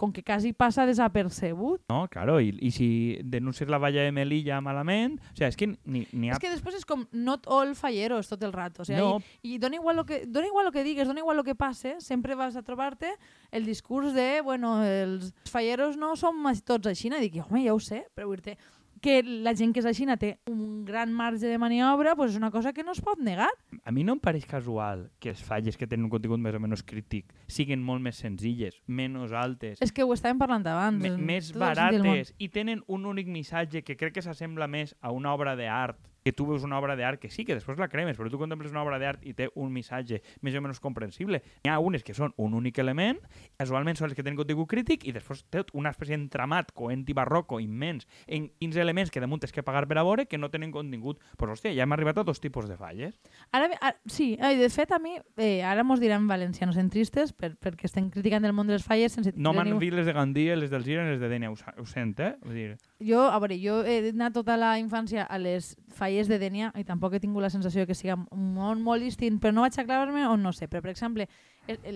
com 0.00 0.14
que 0.16 0.24
quasi 0.24 0.54
passa 0.56 0.86
desapercebut. 0.88 1.82
No, 1.92 2.06
claro, 2.08 2.38
i, 2.40 2.54
i 2.64 2.70
si 2.72 2.88
denuncies 3.20 3.68
la 3.68 3.78
valla 3.82 4.06
de 4.06 4.14
Melilla 4.16 4.62
malament... 4.64 5.18
O 5.34 5.36
sea, 5.36 5.50
és 5.52 5.58
que 5.60 5.68
ni, 5.84 6.06
ni 6.16 6.30
ha... 6.30 6.38
És 6.38 6.40
que 6.40 6.52
després 6.52 6.80
és 6.80 6.88
com 6.88 7.04
not 7.12 7.44
all 7.52 7.74
falleros 7.76 8.32
tot 8.32 8.40
el 8.46 8.54
rato. 8.56 8.80
O 8.80 8.88
sigui, 8.88 8.98
no, 8.98 9.20
I, 9.44 9.56
i 9.56 9.60
dona 9.60 9.76
igual 9.76 10.00
lo 10.00 10.06
que, 10.08 10.22
dona 10.24 10.48
igual 10.48 10.70
lo 10.70 10.72
que 10.72 10.86
digues, 10.86 11.08
dona 11.10 11.20
igual 11.20 11.36
lo 11.36 11.44
que 11.44 11.54
passe, 11.54 11.98
sempre 12.00 12.38
vas 12.38 12.56
a 12.56 12.64
trobar-te 12.64 13.12
el 13.52 13.68
discurs 13.68 14.16
de, 14.16 14.40
bueno, 14.40 14.78
els 14.86 15.34
falleros 15.50 16.00
no 16.00 16.14
som 16.16 16.40
tots 16.64 16.88
així. 16.88 17.12
I 17.12 17.20
dic, 17.20 17.40
home, 17.44 17.66
ja 17.66 17.76
ho 17.76 17.80
sé, 17.82 18.06
però 18.16 18.30
dir 18.32 18.56
que 19.00 19.22
la 19.22 19.54
gent 19.56 19.72
que 19.74 19.80
és 19.80 19.86
així 19.88 20.06
té 20.20 20.38
un 20.50 20.84
gran 20.84 21.12
marge 21.12 21.48
de 21.48 21.58
maniobra, 21.58 22.14
pues 22.16 22.32
és 22.32 22.36
una 22.36 22.50
cosa 22.50 22.72
que 22.72 22.84
no 22.84 22.92
es 22.92 23.00
pot 23.00 23.18
negar. 23.18 23.48
a 23.84 23.92
mi 23.92 24.04
no 24.04 24.12
em 24.12 24.20
pareix 24.20 24.44
casual 24.46 25.10
que 25.18 25.30
les 25.30 25.42
falles 25.42 25.76
que 25.76 25.86
tenen 25.86 26.04
un 26.04 26.10
contingut 26.10 26.38
més 26.38 26.54
o 26.54 26.60
menys 26.60 26.82
crític 26.84 27.32
siguin 27.48 27.82
molt 27.82 28.02
més 28.02 28.16
senzilles, 28.16 28.76
menys 28.86 29.32
altes, 29.32 29.80
És 29.80 29.92
que 29.92 30.04
ho 30.04 30.12
estàvem 30.12 30.38
parlant 30.38 30.66
abans. 30.66 31.02
més 31.18 31.52
barates 31.52 32.34
i 32.38 32.48
tenen 32.48 32.82
un 32.86 33.06
únic 33.06 33.26
missatge 33.26 33.82
que 33.82 33.96
crec 33.96 34.14
que 34.14 34.22
s'assembla 34.22 34.66
més 34.66 34.94
a 35.00 35.12
una 35.12 35.32
obra 35.32 35.56
d'art 35.56 35.98
que 36.24 36.32
tu 36.32 36.46
veus 36.46 36.62
una 36.64 36.78
obra 36.78 36.96
d'art 36.96 37.20
que 37.20 37.30
sí, 37.30 37.44
que 37.44 37.54
després 37.54 37.78
la 37.78 37.88
cremes, 37.88 38.16
però 38.18 38.30
tu 38.30 38.38
contemples 38.38 38.70
una 38.72 38.82
obra 38.82 38.98
d'art 38.98 39.24
i 39.26 39.32
té 39.34 39.48
un 39.54 39.72
missatge 39.72 40.20
més 40.42 40.54
o 40.54 40.60
menys 40.60 40.80
comprensible. 40.80 41.42
N'hi 41.64 41.70
ha 41.70 41.78
unes 41.80 42.02
que 42.04 42.14
són 42.14 42.34
un 42.36 42.54
únic 42.54 42.78
element, 42.78 43.18
casualment 43.58 43.96
són 43.96 44.08
les 44.10 44.16
que 44.16 44.22
tenen 44.22 44.36
contingut 44.38 44.68
crític, 44.70 45.06
i 45.08 45.12
després 45.12 45.44
té 45.50 45.64
una 45.72 45.90
espècie 45.90 46.16
d'entramat 46.16 46.72
coent 46.76 47.04
i 47.08 47.14
barroco 47.16 47.60
immens 47.60 48.06
en 48.26 48.50
15 48.60 48.80
elements 48.80 49.10
que 49.10 49.20
damunt 49.20 49.44
és 49.44 49.52
que 49.52 49.62
pagar 49.62 49.86
per 49.88 49.98
a 49.98 50.04
veure 50.04 50.26
que 50.26 50.38
no 50.38 50.50
tenen 50.50 50.70
contingut. 50.72 51.18
Doncs, 51.20 51.36
pues, 51.38 51.50
hòstia, 51.56 51.74
ja 51.74 51.84
hem 51.84 51.92
arribat 51.92 52.18
a 52.18 52.24
dos 52.24 52.40
tipus 52.40 52.68
de 52.68 52.76
falles. 52.76 53.18
Ara, 53.52 53.70
ara, 53.80 53.96
sí, 54.06 54.36
de 54.36 54.68
fet, 54.70 54.92
a 54.92 54.98
mi, 54.98 55.16
eh, 55.36 55.62
ara 55.62 55.82
mos 55.84 56.00
diran 56.00 56.26
valencianos 56.28 56.76
centristes 56.76 57.32
per, 57.32 57.56
perquè 57.58 57.84
estem 57.88 58.10
criticant 58.10 58.44
el 58.44 58.52
món 58.52 58.66
de 58.66 58.74
les 58.74 58.84
falles 58.84 59.12
sense 59.12 59.32
No 59.36 59.52
m'han 59.52 59.68
ningú- 59.68 59.80
vist 59.80 59.94
les 59.94 60.06
de 60.06 60.12
Gandia, 60.12 60.56
les 60.56 60.70
del 60.70 60.84
Gira 60.84 61.04
les 61.08 61.20
de 61.20 61.56
sa- 61.56 61.74
ho 61.78 61.86
sent, 61.86 62.18
eh? 62.20 62.36
Vull 62.42 62.54
dir, 62.54 62.76
Jo, 63.00 63.22
a 63.30 63.38
veure, 63.38 63.56
jo 63.58 63.82
he 63.84 64.10
anat 64.10 64.34
tota 64.34 64.56
la 64.56 64.78
infància 64.78 65.24
a 65.24 65.38
les 65.38 65.76
falles 65.94 66.28
de 66.28 66.38
Dènia 66.40 66.70
i 66.78 66.84
tampoc 66.86 67.14
he 67.14 67.20
tingut 67.22 67.42
la 67.44 67.50
sensació 67.52 67.86
que 67.86 67.96
siga 67.98 68.16
molt, 68.16 68.80
molt 68.80 69.02
distint, 69.02 69.40
però 69.40 69.54
no 69.54 69.64
vaig 69.66 69.78
aclarar-me 69.78 70.26
o 70.28 70.36
no 70.36 70.52
sé. 70.56 70.68
Però, 70.70 70.82
per 70.82 70.92
exemple, 70.92 71.28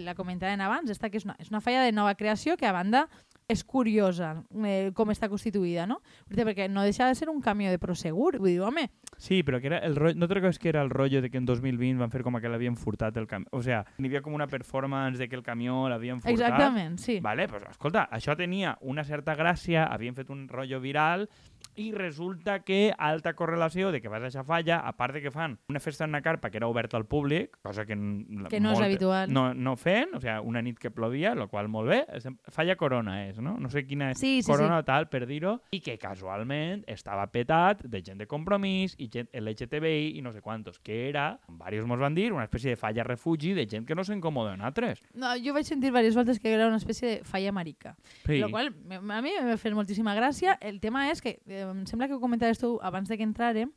la 0.04 0.14
comentaven 0.14 0.60
abans, 0.60 0.90
esta 0.90 1.10
que 1.10 1.18
és 1.18 1.26
una, 1.28 1.36
és 1.38 1.50
una 1.50 1.62
falla 1.64 1.84
de 1.84 1.92
nova 1.92 2.14
creació 2.18 2.56
que, 2.56 2.66
a 2.66 2.74
banda, 2.76 3.06
és 3.48 3.62
curiosa 3.64 4.42
eh, 4.64 4.90
com 4.94 5.10
està 5.12 5.28
constituïda, 5.28 5.86
no? 5.86 6.00
Perquè 6.30 6.68
no 6.70 6.82
deixa 6.82 7.06
de 7.08 7.14
ser 7.14 7.28
un 7.28 7.40
camió 7.44 7.70
de 7.70 7.78
Prosegur. 7.78 8.38
Vull 8.38 8.48
dir, 8.54 8.60
home, 8.60 8.90
Sí, 9.16 9.44
però 9.44 9.60
que 9.60 9.68
era 9.68 9.78
el 9.78 9.94
rotllo, 9.94 10.18
no 10.18 10.26
recordes 10.26 10.58
que 10.58 10.68
era 10.68 10.82
el 10.82 10.90
rotllo 10.90 11.20
de 11.22 11.30
que 11.30 11.38
en 11.38 11.46
2020 11.46 12.00
van 12.00 12.10
fer 12.10 12.24
com 12.24 12.34
que 12.40 12.48
l'havien 12.50 12.74
furtat 12.76 13.16
el 13.16 13.28
camió. 13.28 13.46
O 13.52 13.62
sea, 13.62 13.84
n'hi 13.98 14.08
havia 14.08 14.22
com 14.22 14.34
una 14.34 14.48
performance 14.48 15.18
de 15.20 15.28
que 15.28 15.36
el 15.36 15.42
camió 15.44 15.88
l'havien 15.88 16.20
furtat. 16.20 16.32
exactament, 16.40 16.98
sí. 16.98 17.20
Vale, 17.20 17.46
pues, 17.48 17.62
escolta, 17.70 18.08
això 18.10 18.34
tenia 18.36 18.76
una 18.80 19.04
certa 19.04 19.36
gràcia, 19.36 19.84
havien 19.86 20.16
fet 20.16 20.30
un 20.30 20.48
rotllo 20.48 20.80
viral 20.80 21.28
i 21.76 21.92
resulta 21.92 22.60
que 22.64 22.92
alta 22.98 23.34
correlació 23.34 23.92
de 23.92 24.00
que 24.02 24.08
vas 24.08 24.18
a 24.22 24.26
aquesta 24.26 24.44
falla, 24.44 24.78
a 24.80 24.92
part 24.96 25.14
de 25.14 25.22
que 25.22 25.30
fan 25.30 25.58
una 25.68 25.80
festa 25.80 26.04
en 26.04 26.10
una 26.10 26.22
carpa 26.22 26.50
que 26.50 26.56
era 26.58 26.66
oberta 26.66 26.96
al 26.96 27.06
públic, 27.06 27.56
cosa 27.62 27.84
que, 27.86 27.94
Que 27.94 28.60
no 28.60 28.72
és 28.72 28.78
molt- 28.78 28.84
habitual. 28.84 29.32
No, 29.32 29.54
no 29.54 29.76
feien, 29.76 30.10
o 30.14 30.20
sea, 30.20 30.40
una 30.40 30.60
nit 30.62 30.78
que 30.78 30.90
plovia, 30.90 31.34
lo 31.36 31.48
qual 31.48 31.68
molt 31.68 31.88
bé. 31.88 32.04
És- 32.12 32.28
Falla 32.50 32.74
Corona 32.76 33.28
és, 33.28 33.33
no? 33.38 33.56
No 33.58 33.70
sé 33.70 33.84
quina 33.86 34.10
és. 34.12 34.18
Sí, 34.18 34.42
sí, 34.42 34.50
Corona 34.50 34.78
o 34.78 34.84
tal, 34.84 35.08
per 35.08 35.24
dir-ho, 35.26 35.60
i 35.72 35.80
que 35.80 35.96
casualment 35.98 36.84
estava 36.86 37.26
petat 37.32 37.82
de 37.84 38.02
gent 38.04 38.18
de 38.18 38.26
compromís 38.26 38.94
i 38.98 39.08
gent 39.12 39.28
LGTBI 39.32 40.16
i 40.18 40.22
no 40.22 40.32
sé 40.32 40.40
quantos, 40.40 40.78
que 40.78 41.08
era, 41.08 41.38
diversos 41.48 41.86
mos 41.88 41.98
van 42.00 42.14
dir, 42.14 42.32
una 42.32 42.44
espècie 42.44 42.70
de 42.70 42.76
falla 42.76 43.04
refugi 43.04 43.54
de 43.54 43.66
gent 43.70 43.86
que 43.86 43.94
no 43.94 44.04
s'incomoda 44.04 44.54
en 44.54 44.60
altres. 44.62 45.00
No, 45.14 45.32
jo 45.42 45.54
vaig 45.54 45.64
sentir 45.66 45.88
diverses 45.90 46.14
voltes 46.14 46.40
que 46.40 46.52
era 46.54 46.66
una 46.68 46.76
espècie 46.80 47.08
de 47.08 47.24
falla 47.24 47.52
marica. 47.52 47.96
Sí. 48.26 48.38
Lo 48.38 48.50
qual 48.50 48.72
me- 48.74 48.96
a 48.96 49.22
mi 49.22 49.32
m'ha 49.42 49.56
fet 49.58 49.74
moltíssima 49.74 50.14
gràcia. 50.14 50.58
El 50.60 50.80
tema 50.80 51.10
és 51.10 51.20
que, 51.22 51.38
eh, 51.46 51.62
em 51.70 51.84
sembla 51.86 52.08
que 52.08 52.14
ho 52.14 52.20
comentaves 52.20 52.58
tu 52.58 52.78
abans 52.82 53.08
de 53.08 53.16
que 53.16 53.22
entrarem, 53.24 53.70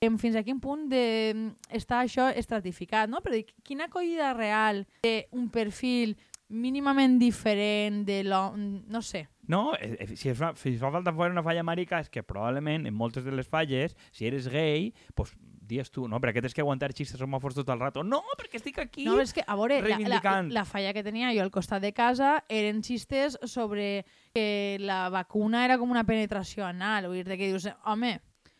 em, 0.00 0.18
fins 0.18 0.36
a 0.36 0.42
quin 0.44 0.60
punt 0.60 0.88
de, 0.90 1.30
em, 1.30 1.54
està 1.70 2.02
això 2.04 2.28
estratificat, 2.36 3.08
no? 3.08 3.22
Però 3.24 3.32
dic, 3.32 3.54
quina 3.64 3.84
acollida 3.86 4.34
real 4.34 4.86
té 5.00 5.28
un 5.32 5.48
perfil 5.48 6.16
mínimament 6.48 7.18
diferent 7.18 8.04
de 8.06 8.22
l'home, 8.24 8.82
no 8.86 9.02
sé. 9.02 9.26
No, 9.46 9.74
eh, 9.78 9.96
eh, 10.00 10.16
si, 10.16 10.30
es 10.30 10.38
fa, 10.38 10.52
si 10.58 10.76
fa 10.78 10.90
falta 10.94 11.12
fora 11.14 11.30
una 11.30 11.42
falla 11.42 11.62
marica 11.66 12.00
és 12.02 12.10
que 12.10 12.22
probablement 12.26 12.86
en 12.86 12.94
moltes 12.94 13.24
de 13.24 13.34
les 13.34 13.46
falles, 13.46 13.96
si 14.12 14.26
eres 14.26 14.48
gay, 14.50 14.92
pues 15.14 15.34
dies 15.66 15.90
tu, 15.90 16.06
no? 16.06 16.20
Per 16.22 16.30
què 16.34 16.42
tens 16.42 16.54
que 16.54 16.62
aguantar 16.62 16.92
xistes 16.94 17.22
homòfobs 17.22 17.58
tot 17.58 17.70
el 17.74 17.80
rato? 17.82 18.04
No, 18.06 18.22
perquè 18.38 18.60
estic 18.60 18.78
aquí. 18.82 19.06
No, 19.06 19.18
és 19.22 19.34
que, 19.34 19.42
a 19.42 19.56
veure, 19.58 19.80
la, 19.82 19.98
la, 20.06 20.36
la 20.54 20.64
falla 20.68 20.94
que 20.94 21.02
tenia 21.06 21.32
jo 21.34 21.42
al 21.42 21.50
costat 21.54 21.82
de 21.82 21.92
casa 21.96 22.36
eren 22.48 22.82
xistes 22.86 23.38
sobre 23.50 24.04
que 24.34 24.78
la 24.80 25.08
vacuna 25.10 25.64
era 25.66 25.78
com 25.78 25.90
una 25.90 26.06
penetració 26.06 26.66
anal. 26.66 27.10
Vull 27.10 27.24
dir 27.26 27.38
que 27.38 27.50
dius, 27.50 27.66
home, 27.84 28.16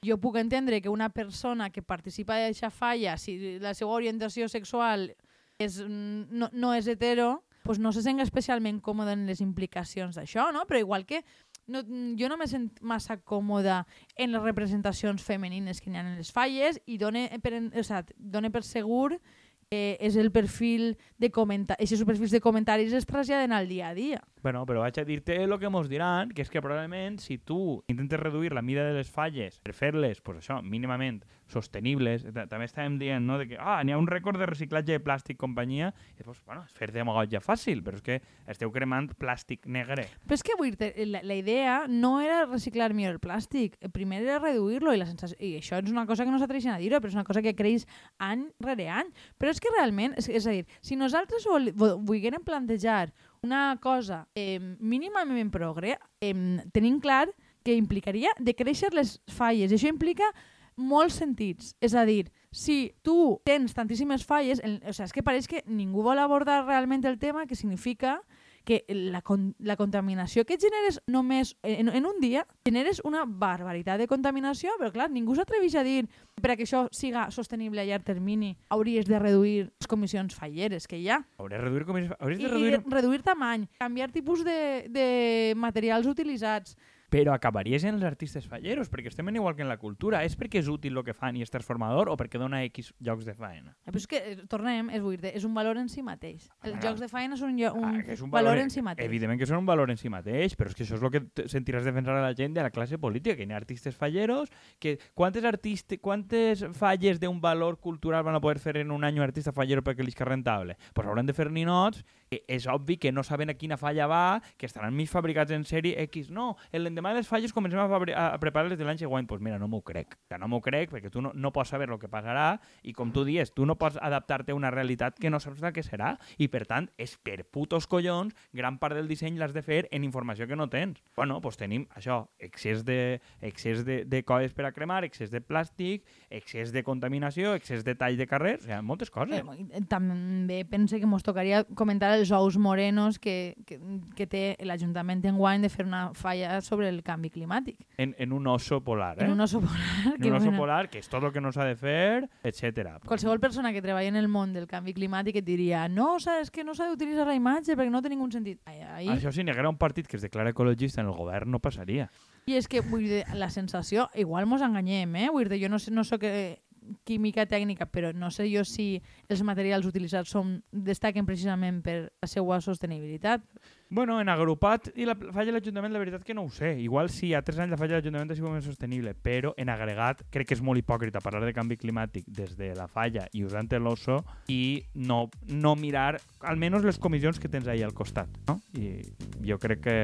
jo 0.06 0.18
puc 0.22 0.38
entendre 0.42 0.82
que 0.82 0.90
una 0.90 1.10
persona 1.14 1.70
que 1.70 1.82
participa 1.82 2.40
d'aquesta 2.40 2.70
falla, 2.70 3.16
si 3.18 3.58
la 3.62 3.74
seva 3.74 3.94
orientació 3.94 4.50
sexual 4.50 5.12
és, 5.58 5.80
mm, 5.80 6.34
no, 6.36 6.50
no 6.52 6.74
és 6.74 6.88
hetero, 6.90 7.45
pues 7.66 7.80
no 7.82 7.92
se 7.92 8.04
sent 8.06 8.22
especialment 8.22 8.78
còmode 8.80 9.16
en 9.16 9.26
les 9.26 9.42
implicacions 9.42 10.16
d'això, 10.16 10.52
no? 10.54 10.64
Però 10.70 10.78
igual 10.78 11.04
que 11.04 11.24
no, 11.66 11.82
jo 12.16 12.30
no 12.30 12.38
me 12.38 12.46
sent 12.46 12.78
massa 12.80 13.18
còmoda 13.18 13.82
en 14.14 14.30
les 14.32 14.42
representacions 14.42 15.24
femenines 15.26 15.82
que 15.82 15.90
n'hi 15.90 15.98
ha 15.98 16.06
en 16.06 16.14
les 16.20 16.30
falles 16.32 16.78
i 16.86 16.96
done 17.02 17.26
per, 17.42 17.58
o 17.74 17.84
sea, 17.84 18.04
done 18.16 18.52
per 18.54 18.62
segur 18.62 19.18
que 19.66 19.96
és 19.98 20.14
el 20.14 20.30
perfil 20.30 20.94
de 21.18 21.32
comentaris, 21.34 21.90
aquests 21.90 22.06
perfils 22.06 22.34
de 22.36 22.40
comentaris 22.40 22.92
es 22.94 23.06
traslladen 23.06 23.50
al 23.52 23.66
dia 23.66 23.88
a 23.90 23.94
dia. 23.98 24.22
Bueno, 24.46 24.60
però 24.62 24.78
vaig 24.78 24.94
a 25.00 25.02
dir-te 25.02 25.40
el 25.42 25.56
que 25.58 25.66
mos 25.74 25.88
diran, 25.90 26.28
que 26.30 26.44
és 26.44 26.50
que 26.52 26.60
probablement 26.62 27.16
si 27.18 27.34
tu 27.42 27.82
intentes 27.90 28.20
reduir 28.20 28.52
la 28.54 28.62
mida 28.62 28.84
de 28.86 28.92
les 28.94 29.08
falles 29.10 29.56
per 29.58 29.72
fer-les, 29.74 30.20
pues 30.22 30.38
això, 30.38 30.60
mínimament 30.62 31.24
sostenibles, 31.50 32.22
ta- 32.30 32.44
també 32.46 32.68
estàvem 32.68 32.94
dient, 33.00 33.26
no?, 33.26 33.40
de 33.40 33.48
que, 33.50 33.58
ah, 33.58 33.80
n'hi 33.82 33.90
ha 33.90 33.98
un 33.98 34.06
rècord 34.06 34.38
de 34.38 34.46
reciclatge 34.46 34.94
de 34.94 35.02
plàstic 35.02 35.34
companyia, 35.40 35.88
i 36.14 36.22
doncs, 36.22 36.44
bueno, 36.46 36.62
és 36.62 36.78
fer 36.78 36.92
demagogia 36.94 37.40
fàcil, 37.42 37.82
però 37.82 37.98
és 37.98 38.06
que 38.06 38.20
esteu 38.46 38.70
cremant 38.70 39.10
plàstic 39.18 39.66
negre. 39.66 40.06
Però 40.22 40.38
és 40.38 40.46
que 40.46 40.54
vull 40.62 40.78
dir 40.78 40.92
la, 41.10 41.24
la 41.26 41.40
idea 41.42 41.76
no 41.90 42.20
era 42.22 42.44
reciclar 42.46 42.92
millor 42.94 43.16
el 43.18 43.22
plàstic, 43.26 43.74
primer 43.90 44.22
era 44.22 44.38
reduir-lo 44.38 44.94
i, 44.94 45.02
la 45.02 45.10
sensació, 45.10 45.40
i 45.42 45.56
això 45.58 45.82
és 45.82 45.90
una 45.90 46.06
cosa 46.06 46.22
que 46.22 46.30
no 46.30 46.38
s'atreixen 46.38 46.70
a 46.70 46.78
dir-ho, 46.78 47.02
però 47.02 47.10
és 47.10 47.18
una 47.18 47.26
cosa 47.26 47.42
que 47.42 47.56
creix 47.58 47.88
any 48.22 48.46
rere 48.62 48.86
any. 49.02 49.10
Però 49.42 49.50
és 49.50 49.58
que 49.58 49.74
realment, 49.74 50.14
és, 50.22 50.30
és 50.30 50.46
a 50.46 50.54
dir, 50.54 50.68
si 50.86 50.94
nosaltres 50.94 51.50
vol, 51.50 51.72
vol, 51.74 51.98
volguérem 51.98 52.46
plantejar 52.46 53.10
una 53.42 53.78
cosa 53.82 54.26
eh, 54.34 54.60
mínimament 54.78 55.50
progre, 55.52 55.98
eh, 56.20 56.34
tenim 56.72 57.00
clar 57.00 57.28
que 57.66 57.74
implicaria 57.74 58.30
de 58.38 58.54
créixer 58.54 58.92
les 58.94 59.18
falles, 59.26 59.72
això 59.72 59.90
implica 59.90 60.28
molts 60.76 61.16
sentits. 61.18 61.74
És 61.80 61.96
a 61.96 62.04
dir, 62.06 62.30
si 62.52 62.94
tu 63.02 63.40
tens 63.44 63.74
tantíssimes 63.74 64.24
falles, 64.24 64.60
el, 64.62 64.78
o 64.84 64.92
sigui, 64.92 65.08
és 65.08 65.14
que 65.16 65.24
pareix 65.26 65.48
que 65.50 65.64
ningú 65.66 66.04
vol 66.04 66.20
abordar 66.22 66.62
realment 66.66 67.04
el 67.08 67.18
tema, 67.18 67.46
que 67.46 67.58
significa 67.58 68.20
que 68.66 68.84
la, 68.88 69.22
con 69.22 69.54
la 69.62 69.76
contaminació 69.78 70.42
que 70.44 70.58
generes 70.60 70.98
només 71.06 71.54
en, 71.62 71.88
en 71.88 72.04
un 72.04 72.18
dia, 72.20 72.42
generes 72.66 73.00
una 73.06 73.22
barbaritat 73.24 74.02
de 74.02 74.08
contaminació, 74.10 74.74
però 74.80 74.90
clar, 74.92 75.06
ningú 75.14 75.36
s'atreveix 75.38 75.78
a 75.78 75.84
dir 75.86 76.00
per 76.42 76.50
a 76.52 76.56
que 76.58 76.66
això 76.66 76.82
siga 76.90 77.28
sostenible 77.30 77.80
a 77.80 77.86
llarg 77.86 78.04
termini, 78.04 78.56
hauries 78.74 79.06
de 79.06 79.22
reduir 79.22 79.54
les 79.70 79.88
comissions 79.88 80.34
falleres 80.34 80.90
que 80.90 80.98
hi 80.98 81.06
ha. 81.08 81.22
Hauries, 81.38 81.62
reduir 81.62 81.86
com... 81.86 82.02
Hauries 82.18 82.42
de 82.42 82.50
reduir... 82.50 82.74
i 82.82 82.98
reduir 82.98 83.22
tamany, 83.22 83.70
canviar 83.78 84.10
tipus 84.10 84.42
de, 84.44 84.58
de 84.90 85.08
materials 85.56 86.10
utilitzats, 86.10 86.74
però 87.10 87.32
acabaries 87.34 87.84
en 87.84 87.94
els 87.94 88.04
artistes 88.04 88.46
falleros, 88.46 88.90
perquè 88.90 89.08
estem 89.08 89.28
en 89.28 89.36
igual 89.36 89.54
que 89.56 89.62
en 89.62 89.68
la 89.68 89.76
cultura. 89.78 90.24
És 90.24 90.36
perquè 90.38 90.58
és 90.60 90.68
útil 90.68 90.96
el 90.96 91.04
que 91.04 91.14
fan 91.14 91.36
i 91.36 91.42
és 91.42 91.50
transformador 91.50 92.08
o 92.10 92.16
perquè 92.16 92.38
dona 92.38 92.62
X 92.64 92.92
llocs 93.00 93.24
de 93.24 93.34
faena? 93.34 93.76
Eh, 93.84 93.90
Però 93.92 93.96
és 93.96 94.06
que, 94.06 94.16
eh, 94.16 94.36
tornem, 94.48 94.90
és, 94.90 95.02
dir, 95.02 95.30
és 95.34 95.44
un 95.44 95.54
valor 95.54 95.76
en 95.78 95.88
si 95.88 96.02
mateix. 96.02 96.48
Els 96.62 96.78
jocs 96.82 97.00
de 97.00 97.08
feina 97.08 97.36
són 97.36 97.50
un, 97.54 97.58
llo- 97.58 97.74
un, 97.74 97.84
Ah, 97.84 98.02
que 98.02 98.12
és 98.12 98.20
un 98.22 98.30
valor, 98.30 98.58
en 98.58 98.70
si 98.70 98.82
mateix. 98.82 99.06
Evidentment 99.06 99.38
que 99.40 99.46
són 99.46 99.58
un 99.58 99.66
valor 99.66 99.90
en 99.90 99.96
si 99.96 100.08
mateix, 100.08 100.56
però 100.56 100.68
és 100.68 100.74
que 100.74 100.84
això 100.84 100.96
és 100.96 101.02
el 101.02 101.10
que 101.10 101.20
t- 101.20 101.46
sentiràs 101.48 101.84
defensar 101.84 102.16
a 102.16 102.22
la 102.22 102.34
gent 102.34 102.54
de 102.54 102.62
la 102.62 102.70
classe 102.70 102.98
política, 102.98 103.36
que 103.36 103.44
hi 103.44 103.52
ha 103.52 103.56
artistes 103.56 103.94
falleros, 103.96 104.50
que 104.78 104.98
quantes, 105.14 105.44
artistes, 105.44 105.98
quantes 106.00 106.64
falles 106.72 107.20
d'un 107.20 107.40
valor 107.40 107.78
cultural 107.78 108.24
van 108.24 108.34
a 108.34 108.40
poder 108.40 108.58
fer 108.58 108.76
en 108.78 108.90
un 108.90 109.04
any 109.04 109.16
un 109.18 109.22
artista 109.24 109.52
fallero 109.52 109.82
perquè 109.82 110.02
li 110.02 110.12
és 110.12 110.18
rentable? 110.26 110.76
Pues 110.92 111.06
hauran 111.06 111.26
de 111.26 111.32
fer 111.32 111.50
ninots, 111.50 112.04
és 112.30 112.66
obvi 112.66 112.96
que 112.96 113.12
no 113.12 113.22
saben 113.24 113.50
a 113.50 113.54
quina 113.54 113.76
falla 113.76 114.06
va, 114.10 114.42
que 114.56 114.66
estaran 114.66 114.94
mig 114.96 115.08
fabricats 115.10 115.52
en 115.54 115.64
sèrie 115.64 115.94
X. 116.08 116.30
No, 116.34 116.56
l'endemà 116.72 117.12
de 117.14 117.20
les 117.20 117.28
falles 117.28 117.54
comencem 117.54 117.80
a, 117.80 117.86
a 117.86 118.38
preparar-les 118.42 118.78
de 118.78 118.86
l'any 118.86 119.00
següent. 119.00 119.26
Pues 119.26 119.42
mira, 119.42 119.58
no 119.58 119.68
m'ho 119.70 119.82
crec. 119.86 120.16
Que 120.28 120.38
no 120.40 120.48
m'ho 120.50 120.60
crec 120.64 120.92
perquè 120.92 121.10
tu 121.12 121.22
no, 121.22 121.32
no 121.34 121.52
pots 121.54 121.70
saber 121.74 121.88
el 121.90 122.00
que 122.02 122.10
passarà 122.10 122.56
i 122.82 122.94
com 122.96 123.12
tu 123.14 123.24
dius, 123.26 123.52
tu 123.54 123.66
no 123.66 123.76
pots 123.78 123.98
adaptar-te 124.02 124.52
a 124.52 124.58
una 124.58 124.70
realitat 124.74 125.18
que 125.20 125.30
no 125.30 125.40
saps 125.42 125.62
la 125.62 125.72
que 125.74 125.84
serà 125.86 126.16
i 126.38 126.48
per 126.52 126.64
tant, 126.66 126.88
és 126.98 127.16
per 127.22 127.44
putos 127.44 127.86
collons, 127.90 128.34
gran 128.52 128.80
part 128.82 128.96
del 128.98 129.08
disseny 129.08 129.38
l'has 129.38 129.54
de 129.54 129.62
fer 129.62 129.84
en 129.90 130.04
informació 130.06 130.48
que 130.50 130.58
no 130.58 130.68
tens. 130.72 131.02
Bueno, 131.16 131.38
doncs 131.42 131.60
tenim 131.60 131.86
això, 131.96 132.24
excés 132.42 132.84
de, 132.86 133.20
excés 133.40 133.84
de, 133.86 134.02
de 134.04 134.22
coes 134.26 134.54
per 134.56 134.66
a 134.68 134.72
cremar, 134.74 135.04
excés 135.06 135.30
de 135.30 135.40
plàstic, 135.40 136.04
excés 136.30 136.72
de 136.74 136.82
contaminació, 136.86 137.54
excés 137.56 137.84
de 137.86 137.94
tall 137.98 138.18
de 138.18 138.26
carrers, 138.28 138.64
o 138.64 138.70
sigui, 138.70 138.82
moltes 138.86 139.12
coses. 139.14 139.42
Eh, 139.42 139.84
també 139.88 140.62
pense 140.68 140.98
que 140.98 141.06
ens 141.06 141.26
tocaria 141.26 141.64
comentar 141.78 142.15
els 142.16 142.32
ous 142.34 142.56
morenos 142.58 143.18
que, 143.22 143.54
que, 143.68 143.78
que 144.16 144.26
té 144.26 144.42
l'Ajuntament 144.66 145.22
d'enguany 145.24 145.64
de 145.64 145.70
fer 145.72 145.86
una 145.86 146.10
falla 146.16 146.60
sobre 146.64 146.88
el 146.88 147.02
canvi 147.06 147.30
climàtic. 147.34 147.78
En, 147.98 148.14
en 148.18 148.32
un 148.32 148.46
oso 148.50 148.80
polar, 148.84 149.20
eh? 149.20 149.26
En 149.26 149.32
un 149.32 149.40
oso 149.40 149.60
polar. 149.60 150.14
en 150.14 150.20
que, 150.20 150.28
un 150.28 150.36
oso 150.36 150.46
bueno, 150.46 150.62
polar, 150.64 150.88
que 150.90 151.02
és 151.02 151.10
tot 151.12 151.24
el 151.24 151.32
que 151.34 151.42
no 151.44 151.52
s'ha 151.54 151.66
de 151.68 151.76
fer, 151.78 152.26
etc. 152.42 152.96
Qualsevol 153.06 153.40
persona 153.40 153.72
que 153.72 153.82
treballa 153.84 154.08
en 154.08 154.16
el 154.20 154.28
món 154.28 154.54
del 154.56 154.68
canvi 154.70 154.96
climàtic 154.96 155.40
et 155.42 155.46
diria 155.46 155.86
no, 155.88 156.16
és 156.16 156.50
que 156.50 156.64
no 156.64 156.74
s'ha 156.74 156.88
d'utilitzar 156.90 157.26
la 157.28 157.36
imatge 157.38 157.76
perquè 157.76 157.92
no 157.92 158.02
té 158.02 158.12
ningú 158.12 158.30
sentit. 158.32 158.60
Ai, 158.66 158.80
ai. 158.82 159.10
Això 159.16 159.32
si 159.32 159.44
n'hi 159.44 159.52
haguera 159.54 159.70
un 159.70 159.78
partit 159.78 160.08
que 160.08 160.16
es 160.16 160.24
declara 160.24 160.50
ecologista 160.50 161.02
en 161.02 161.12
el 161.12 161.18
govern 161.18 161.50
no 161.52 161.60
passaria. 161.62 162.10
I 162.46 162.54
és 162.60 162.68
que 162.70 162.80
vull 162.80 163.02
dir, 163.02 163.24
la 163.34 163.50
sensació, 163.50 164.06
igual 164.14 164.46
mos 164.46 164.62
enganyem, 164.62 165.16
eh? 165.18 165.28
Vull 165.34 165.48
dir, 165.50 165.58
jo 165.64 165.70
no, 165.72 165.80
sé, 165.82 165.90
no 165.90 166.04
soc 166.06 166.22
eh, 166.28 166.62
química 167.04 167.46
tècnica, 167.46 167.86
però 167.90 168.12
no 168.14 168.30
sé 168.30 168.48
jo 168.50 168.64
si 168.66 169.00
els 169.28 169.42
materials 169.46 169.86
utilitzats 169.88 170.30
són, 170.32 170.60
destaquen 170.70 171.26
precisament 171.26 171.82
per 171.84 171.98
la 172.08 172.30
seva 172.30 172.60
sostenibilitat. 172.60 173.44
Bueno, 173.88 174.16
en 174.20 174.28
agrupat 174.28 174.88
i 174.98 175.04
la 175.06 175.14
falla 175.14 175.52
de 175.52 175.54
l'Ajuntament, 175.54 175.92
la 175.94 176.00
veritat 176.02 176.24
que 176.26 176.34
no 176.34 176.42
ho 176.42 176.50
sé. 176.50 176.72
Igual 176.82 177.08
sí, 177.14 177.32
a 177.34 177.42
tres 177.46 177.60
anys 177.62 177.70
la 177.70 177.78
falla 177.78 177.94
de 177.94 178.00
l'Ajuntament 178.00 178.32
ha 178.32 178.38
sigut 178.38 178.54
més 178.54 178.66
sostenible, 178.66 179.14
però 179.14 179.52
en 179.56 179.70
agregat 179.70 180.24
crec 180.34 180.50
que 180.50 180.56
és 180.58 180.62
molt 180.64 180.82
hipòcrita 180.82 181.22
parlar 181.22 181.44
de 181.46 181.54
canvi 181.54 181.78
climàtic 181.78 182.26
des 182.26 182.56
de 182.58 182.72
la 182.74 182.88
falla 182.90 183.28
i 183.32 183.44
usant 183.46 183.70
l'oso 183.78 184.20
i 184.48 184.82
no, 184.94 185.26
no 185.48 185.74
mirar 185.76 186.20
almenys 186.40 186.84
les 186.86 186.98
comissions 186.98 187.38
que 187.38 187.48
tens 187.48 187.66
ahí 187.68 187.82
al 187.82 187.94
costat. 187.94 188.30
No? 188.48 188.58
I 188.74 189.02
jo 189.46 189.58
crec 189.62 189.82
que 189.86 189.96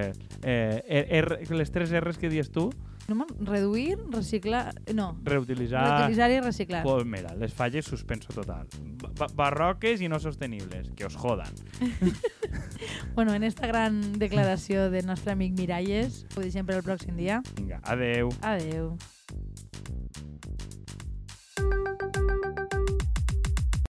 eh, 0.42 1.20
R, 1.22 1.42
les 1.50 1.70
tres 1.70 1.92
R's 1.98 2.18
que 2.18 2.30
dius 2.30 2.50
tu, 2.54 2.70
No, 3.08 3.26
reduir, 3.40 3.98
reciclar... 4.10 4.74
No, 4.94 5.16
reutilitzar... 5.24 5.82
reutilitzar 5.88 6.30
i 6.30 6.40
reciclar. 6.40 6.82
Pues 6.86 7.04
mira, 7.04 7.34
les 7.36 7.52
falles 7.52 7.84
suspenso 7.84 8.32
total. 8.32 8.68
Ba 9.02 9.28
barroques 9.34 10.00
i 10.00 10.08
no 10.08 10.20
sostenibles, 10.22 10.90
que 10.96 11.06
os 11.06 11.16
jodan. 11.16 11.52
Bueno, 13.14 13.34
en 13.34 13.42
esta 13.42 13.66
gran 13.66 14.18
declaració 14.18 14.90
del 14.90 15.06
nostre 15.06 15.32
amic 15.32 15.56
Miralles, 15.58 16.24
ho 16.36 16.40
deixem 16.40 16.66
per 16.66 16.78
el 16.80 16.86
pròxim 16.86 17.18
dia. 17.18 17.42
Vinga, 17.56 17.80
adeu. 17.84 18.32
Adeu. 18.42 18.94